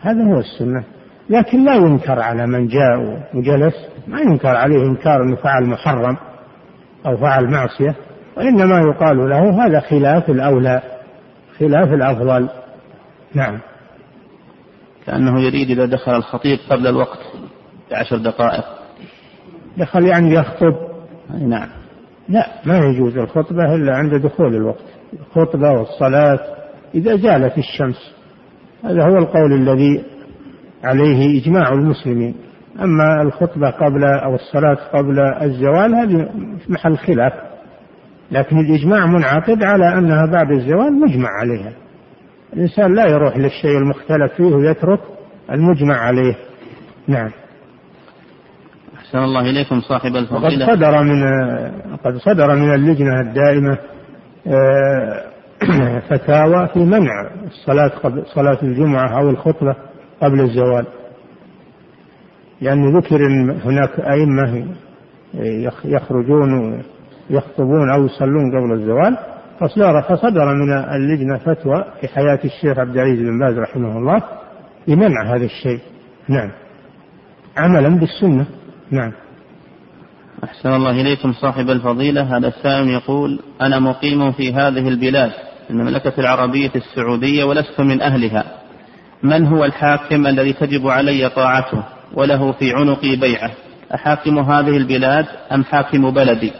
[0.00, 0.84] هذا هو السنة.
[1.30, 3.74] لكن لا ينكر على من جاء وجلس
[4.06, 6.16] ما ينكر عليه إنكار أنه فعل محرم
[7.06, 7.94] أو فعل معصية
[8.36, 10.82] وإنما يقال له هذا خلاف الأولى.
[11.58, 12.48] خلاف الأفضل.
[13.34, 13.60] نعم.
[15.06, 17.18] كأنه يريد إذا دخل الخطيب قبل الوقت
[17.90, 18.64] بعشر دقائق.
[19.76, 20.74] دخل يعني يخطب.
[21.30, 21.68] نعم.
[22.28, 24.84] لا ما يجوز الخطبة إلا عند دخول الوقت.
[25.12, 26.38] الخطبة والصلاة
[26.94, 28.14] إذا زالت الشمس.
[28.84, 30.04] هذا هو القول الذي
[30.84, 32.34] عليه إجماع المسلمين.
[32.80, 36.30] أما الخطبة قبل أو الصلاة قبل الزوال هذه
[36.68, 37.32] محل خلاف.
[38.30, 41.72] لكن الإجماع منعقد على أنها بعد الزوال مجمع عليها.
[42.52, 45.00] الإنسان لا يروح للشيء المختلف فيه ويترك
[45.50, 46.34] المجمع عليه.
[47.08, 47.30] نعم.
[48.96, 50.66] أحسن الله إليكم صاحب الفضيلة.
[50.66, 51.22] قد صدر من
[52.04, 53.78] قد صدر من اللجنة الدائمة
[54.46, 55.24] آه،
[56.10, 59.76] فتاوى في منع الصلاة قبل صلاة الجمعة أو الخطبة
[60.22, 60.86] قبل الزوال.
[62.60, 63.26] لأن ذكر
[63.64, 64.66] هناك أئمة
[65.84, 66.82] يخرجون
[67.30, 69.18] يخطبون أو يصلون قبل الزوال
[69.60, 74.22] فصدر فصدر من اللجنة فتوى في حياة الشيخ عبد العزيز بن باز رحمه الله
[74.88, 75.80] بمنع هذا الشيء.
[76.28, 76.50] نعم.
[77.56, 78.46] عملا بالسنة.
[78.90, 79.12] نعم.
[80.44, 82.36] أحسن الله إليكم صاحب الفضيلة.
[82.36, 85.32] هذا السائل يقول أنا مقيم في هذه البلاد
[85.70, 88.44] المملكة العربية السعودية ولست من أهلها.
[89.22, 91.82] من هو الحاكم الذي تجب علي طاعته
[92.14, 93.50] وله في عنقي بيعة؟
[93.94, 96.52] أحاكم هذه البلاد أم حاكم بلدي؟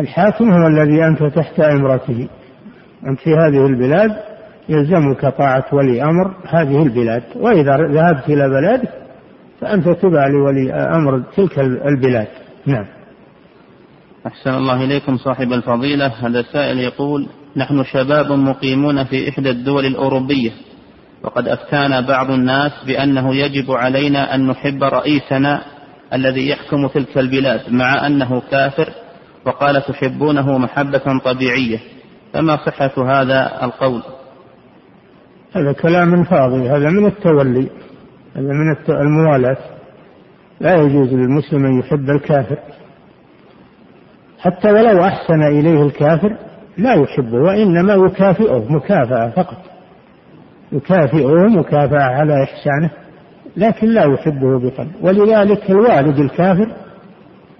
[0.00, 2.28] الحاكم هو الذي أنت تحت إمرته.
[3.06, 4.10] أنت في هذه البلاد
[4.68, 7.22] يلزمك طاعة ولي أمر هذه البلاد.
[7.36, 8.88] وإذا ذهبت إلى بلدك
[9.60, 12.28] فأنت تبع لولي أمر تلك البلاد.
[12.66, 12.86] نعم.
[14.26, 16.06] أحسن الله إليكم صاحب الفضيلة.
[16.06, 20.50] هذا السائل يقول نحن شباب مقيمون في إحدى الدول الأوروبية
[21.22, 25.62] وقد أفتانا بعض الناس بأنه يجب علينا أن نحب رئيسنا
[26.12, 28.88] الذي يحكم تلك البلاد مع أنه كافر
[29.50, 31.78] وقال تحبونه محبة طبيعية
[32.32, 34.02] فما صحة هذا القول؟
[35.56, 37.70] هذا كلام فاضي هذا من التولي
[38.36, 39.56] هذا من الموالاة.
[40.60, 42.58] لا يجوز للمسلم أن يحب الكافر.
[44.38, 46.36] حتى ولو أحسن إليه الكافر
[46.78, 49.58] لا يحبه وإنما يكافئه مكافأة فقط.
[50.72, 52.90] يكافئه مكافأة على إحسانه
[53.56, 54.92] لكن لا يحبه بقلب.
[55.02, 56.72] ولذلك الوالد الكافر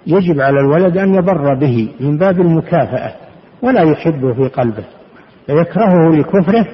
[0.06, 3.14] يجب على الولد أن يبر به من باب المكافأة
[3.62, 4.84] ولا يحبه في قلبه
[5.46, 6.66] فيكرهه لكفره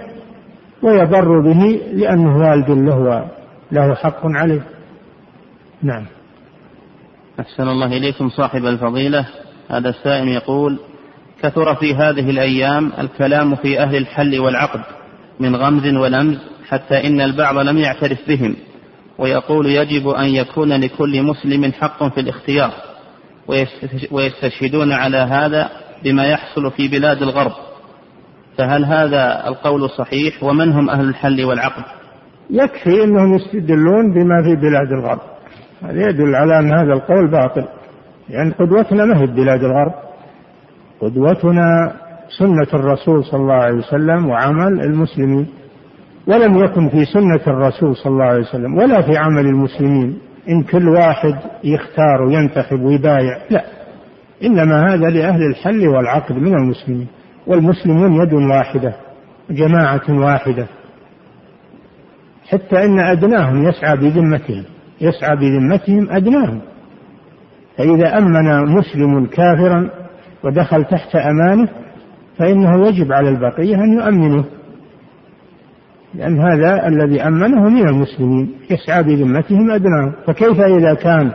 [0.83, 3.29] ويبر به لأنه والد له
[3.73, 4.63] له حق عليه.
[5.83, 6.05] نعم.
[7.41, 9.27] أحسن الله إليكم صاحب الفضيلة.
[9.71, 10.79] هذا السائل يقول
[11.43, 14.81] كثر في هذه الأيام الكلام في أهل الحل والعقد
[15.41, 16.39] من غمز ولمز
[16.69, 18.57] حتى إن البعض لم يعترف بهم
[19.19, 22.71] ويقول يجب أن يكون لكل مسلم حق في الاختيار.
[24.11, 25.71] ويستشهدون على هذا
[26.05, 27.53] بما يحصل في بلاد الغرب.
[28.59, 31.85] فهل هذا القول صحيح؟ ومن هم أهل الحل والعقد؟
[32.51, 35.21] يكفي أنهم يستدلون بما في بلاد الغرب.
[35.83, 37.61] هذا يدل على أن هذا القول باطل.
[38.29, 39.95] لأن يعني قدوتنا ما هي بلاد الغرب.
[41.01, 41.93] قدوتنا
[42.39, 45.47] سنة الرسول صلى الله عليه وسلم وعمل المسلمين.
[46.27, 50.19] ولم يكن في سنة الرسول صلى الله عليه وسلم ولا في عمل المسلمين.
[50.49, 53.65] إن كل واحد يختار وينتخب ويبايع لا.
[54.45, 57.07] إنما هذا لأهل الحل والعقد من المسلمين.
[57.47, 58.97] والمسلمون يد واحدة
[59.51, 60.67] جماعة واحدة.
[62.49, 64.65] حتى إن أدناهم يسعى بذمتهم
[65.01, 66.61] يسعى بذمتهم أدناهم.
[67.79, 69.91] فإذا أمن مسلم كافرا
[70.45, 71.69] ودخل تحت أمانه
[72.39, 74.45] فإنه يجب على البقية أن يؤمنه.
[76.17, 80.13] لأن هذا الذي أمنه من المسلمين يسعى بذمتهم أدناهم.
[80.27, 81.33] فكيف إذا كان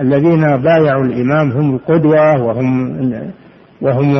[0.00, 2.96] الذين بايعوا الإمام هم القدوة وهم
[3.80, 4.16] وهم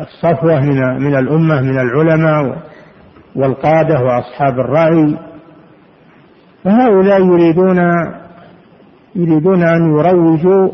[0.00, 2.58] الصفوة من من الأمة من العلماء
[3.36, 5.16] والقادة وأصحاب الرأي.
[6.64, 7.78] فهؤلاء يريدون
[9.16, 10.70] يريدون أن يروجوا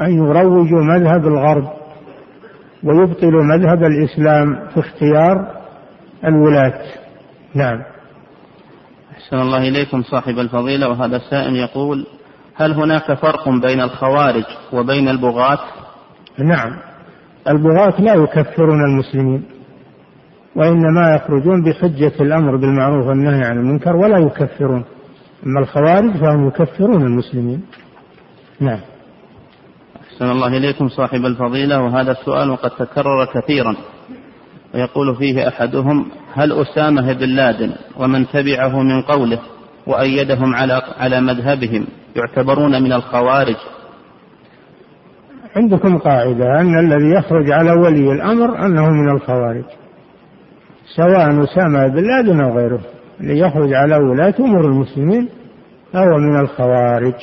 [0.00, 1.68] أن يروجوا مذهب الغرب
[2.84, 5.46] ويبطلوا مذهب الإسلام في اختيار
[6.24, 6.80] الولاة.
[7.56, 7.82] نعم.
[9.12, 12.06] أحسن الله إليكم صاحب الفضيلة وهذا السائل يقول
[12.54, 15.58] هل هناك فرق بين الخوارج وبين البغاة؟
[16.38, 16.78] نعم.
[17.48, 19.44] البغاة لا يكفرون المسلمين
[20.56, 24.84] وإنما يخرجون بحجة الأمر بالمعروف والنهي عن المنكر ولا يكفرون.
[25.46, 27.62] أما الخوارج فهم يكفرون المسلمين.
[28.60, 28.80] نعم.
[30.02, 33.76] أحسن الله إليكم صاحب الفضيلة وهذا السؤال وقد تكرر كثيرا.
[34.74, 39.38] ويقول فيه أحدهم هل أسامة بن لادن ومن تبعه من قوله
[39.86, 41.86] وأيدهم على على مذهبهم
[42.16, 43.56] يعتبرون من الخوارج؟
[45.56, 49.64] عندكم قاعدة أن الذي يخرج على ولي الأمر أنه من الخوارج
[50.96, 52.80] سواء أسامة بن لادن أو غيره
[53.20, 55.28] اللي يخرج على ولاة أمور المسلمين
[55.92, 57.14] فهو من الخوارج.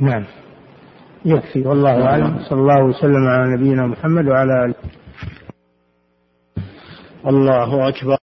[0.00, 0.24] نعم.
[1.24, 1.62] يكفي.
[1.68, 2.38] والله أعلم.
[2.48, 4.74] صلى الله وسلم على نبينا محمد وعلى آله.
[7.26, 8.21] الله أكبر.